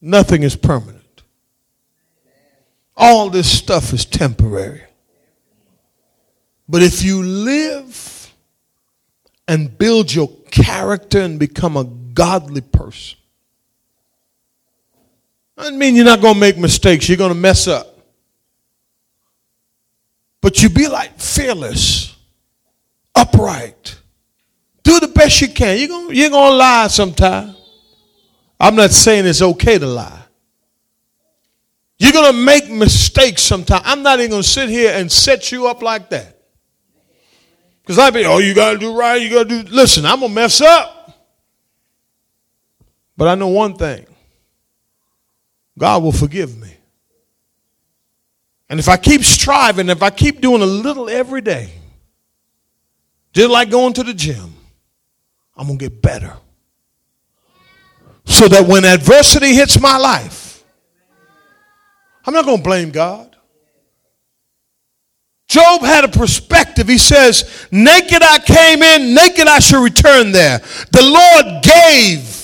nothing 0.00 0.42
is 0.42 0.56
permanent. 0.56 1.22
All 2.96 3.30
this 3.30 3.50
stuff 3.50 3.92
is 3.92 4.04
temporary. 4.04 4.82
But 6.68 6.82
if 6.82 7.02
you 7.04 7.22
live 7.22 8.34
and 9.46 9.76
build 9.78 10.12
your 10.12 10.28
character 10.50 11.20
and 11.20 11.38
become 11.38 11.76
a 11.76 11.84
godly 11.84 12.60
person, 12.60 13.18
doesn't 15.56 15.78
mean 15.78 15.94
you're 15.94 16.04
not 16.04 16.20
going 16.20 16.34
to 16.34 16.40
make 16.40 16.58
mistakes. 16.58 17.08
You're 17.08 17.16
going 17.18 17.32
to 17.32 17.38
mess 17.38 17.66
up. 17.68 17.95
But 20.46 20.62
you 20.62 20.68
be 20.68 20.86
like 20.86 21.18
fearless, 21.18 22.14
upright. 23.16 23.98
Do 24.84 25.00
the 25.00 25.08
best 25.08 25.40
you 25.40 25.48
can. 25.48 25.76
You're 25.76 25.88
going 25.88 26.14
you're 26.14 26.30
to 26.30 26.50
lie 26.50 26.86
sometime. 26.86 27.56
I'm 28.60 28.76
not 28.76 28.92
saying 28.92 29.26
it's 29.26 29.42
okay 29.42 29.76
to 29.76 29.86
lie. 29.88 30.22
You're 31.98 32.12
going 32.12 32.32
to 32.32 32.40
make 32.40 32.70
mistakes 32.70 33.42
sometimes. 33.42 33.82
I'm 33.86 34.04
not 34.04 34.20
even 34.20 34.30
going 34.30 34.42
to 34.44 34.48
sit 34.48 34.68
here 34.68 34.92
and 34.94 35.10
set 35.10 35.50
you 35.50 35.66
up 35.66 35.82
like 35.82 36.10
that. 36.10 36.40
Because 37.82 37.98
I'd 37.98 38.14
be, 38.14 38.24
oh, 38.24 38.38
you 38.38 38.54
got 38.54 38.74
to 38.74 38.78
do 38.78 38.96
right. 38.96 39.20
You 39.20 39.28
got 39.28 39.48
to 39.48 39.64
do. 39.64 39.68
Listen, 39.74 40.06
I'm 40.06 40.20
going 40.20 40.30
to 40.30 40.34
mess 40.36 40.60
up. 40.60 41.26
But 43.16 43.26
I 43.26 43.34
know 43.34 43.48
one 43.48 43.74
thing 43.74 44.06
God 45.76 46.04
will 46.04 46.12
forgive 46.12 46.56
me. 46.56 46.76
And 48.68 48.80
if 48.80 48.88
I 48.88 48.96
keep 48.96 49.22
striving, 49.22 49.88
if 49.88 50.02
I 50.02 50.10
keep 50.10 50.40
doing 50.40 50.62
a 50.62 50.66
little 50.66 51.08
every 51.08 51.40
day, 51.40 51.70
just 53.32 53.50
like 53.50 53.70
going 53.70 53.92
to 53.94 54.02
the 54.02 54.14
gym, 54.14 54.54
I'm 55.56 55.66
going 55.66 55.78
to 55.78 55.88
get 55.88 56.02
better. 56.02 56.32
So 58.24 58.48
that 58.48 58.66
when 58.66 58.84
adversity 58.84 59.54
hits 59.54 59.80
my 59.80 59.96
life, 59.96 60.64
I'm 62.24 62.34
not 62.34 62.44
going 62.44 62.58
to 62.58 62.62
blame 62.62 62.90
God. 62.90 63.36
Job 65.48 65.82
had 65.82 66.04
a 66.04 66.08
perspective. 66.08 66.88
He 66.88 66.98
says, 66.98 67.68
Naked 67.70 68.22
I 68.22 68.40
came 68.40 68.82
in, 68.82 69.14
naked 69.14 69.46
I 69.46 69.60
shall 69.60 69.82
return 69.82 70.32
there. 70.32 70.58
The 70.90 71.02
Lord 71.02 71.62
gave. 71.62 72.35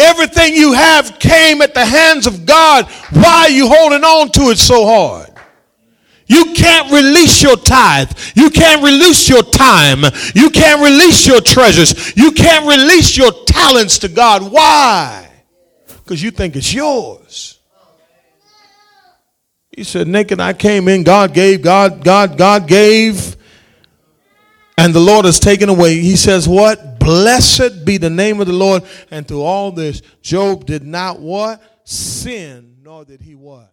Everything 0.00 0.54
you 0.54 0.72
have 0.72 1.18
came 1.18 1.60
at 1.60 1.74
the 1.74 1.84
hands 1.84 2.26
of 2.26 2.46
God. 2.46 2.86
Why 3.12 3.44
are 3.44 3.50
you 3.50 3.68
holding 3.68 4.02
on 4.02 4.30
to 4.32 4.50
it 4.50 4.56
so 4.58 4.86
hard? 4.86 5.28
You 6.26 6.54
can't 6.54 6.90
release 6.92 7.42
your 7.42 7.56
tithe. 7.56 8.10
You 8.34 8.50
can't 8.50 8.82
release 8.82 9.28
your 9.28 9.42
time. 9.42 10.04
You 10.34 10.50
can't 10.50 10.80
release 10.80 11.26
your 11.26 11.40
treasures. 11.40 12.16
You 12.16 12.32
can't 12.32 12.66
release 12.66 13.16
your 13.16 13.32
talents 13.46 13.98
to 13.98 14.08
God. 14.08 14.50
Why? 14.50 15.28
Because 15.88 16.22
you 16.22 16.30
think 16.30 16.56
it's 16.56 16.72
yours. 16.72 17.58
He 19.70 19.84
said, 19.84 20.08
Naked 20.08 20.40
I 20.40 20.52
came 20.52 20.88
in, 20.88 21.02
God 21.02 21.34
gave, 21.34 21.62
God, 21.62 22.04
God, 22.04 22.38
God 22.38 22.66
gave, 22.66 23.36
and 24.78 24.94
the 24.94 25.00
Lord 25.00 25.24
has 25.24 25.40
taken 25.40 25.68
away. 25.68 26.00
He 26.00 26.16
says, 26.16 26.48
What? 26.48 26.89
Blessed 27.00 27.84
be 27.84 27.96
the 27.96 28.10
name 28.10 28.40
of 28.40 28.46
the 28.46 28.52
Lord. 28.52 28.84
And 29.10 29.26
through 29.26 29.42
all 29.42 29.72
this, 29.72 30.02
Job 30.22 30.66
did 30.66 30.84
not 30.84 31.18
what? 31.18 31.60
Sin, 31.84 32.76
nor 32.82 33.04
did 33.04 33.20
he 33.20 33.34
what? 33.34 33.72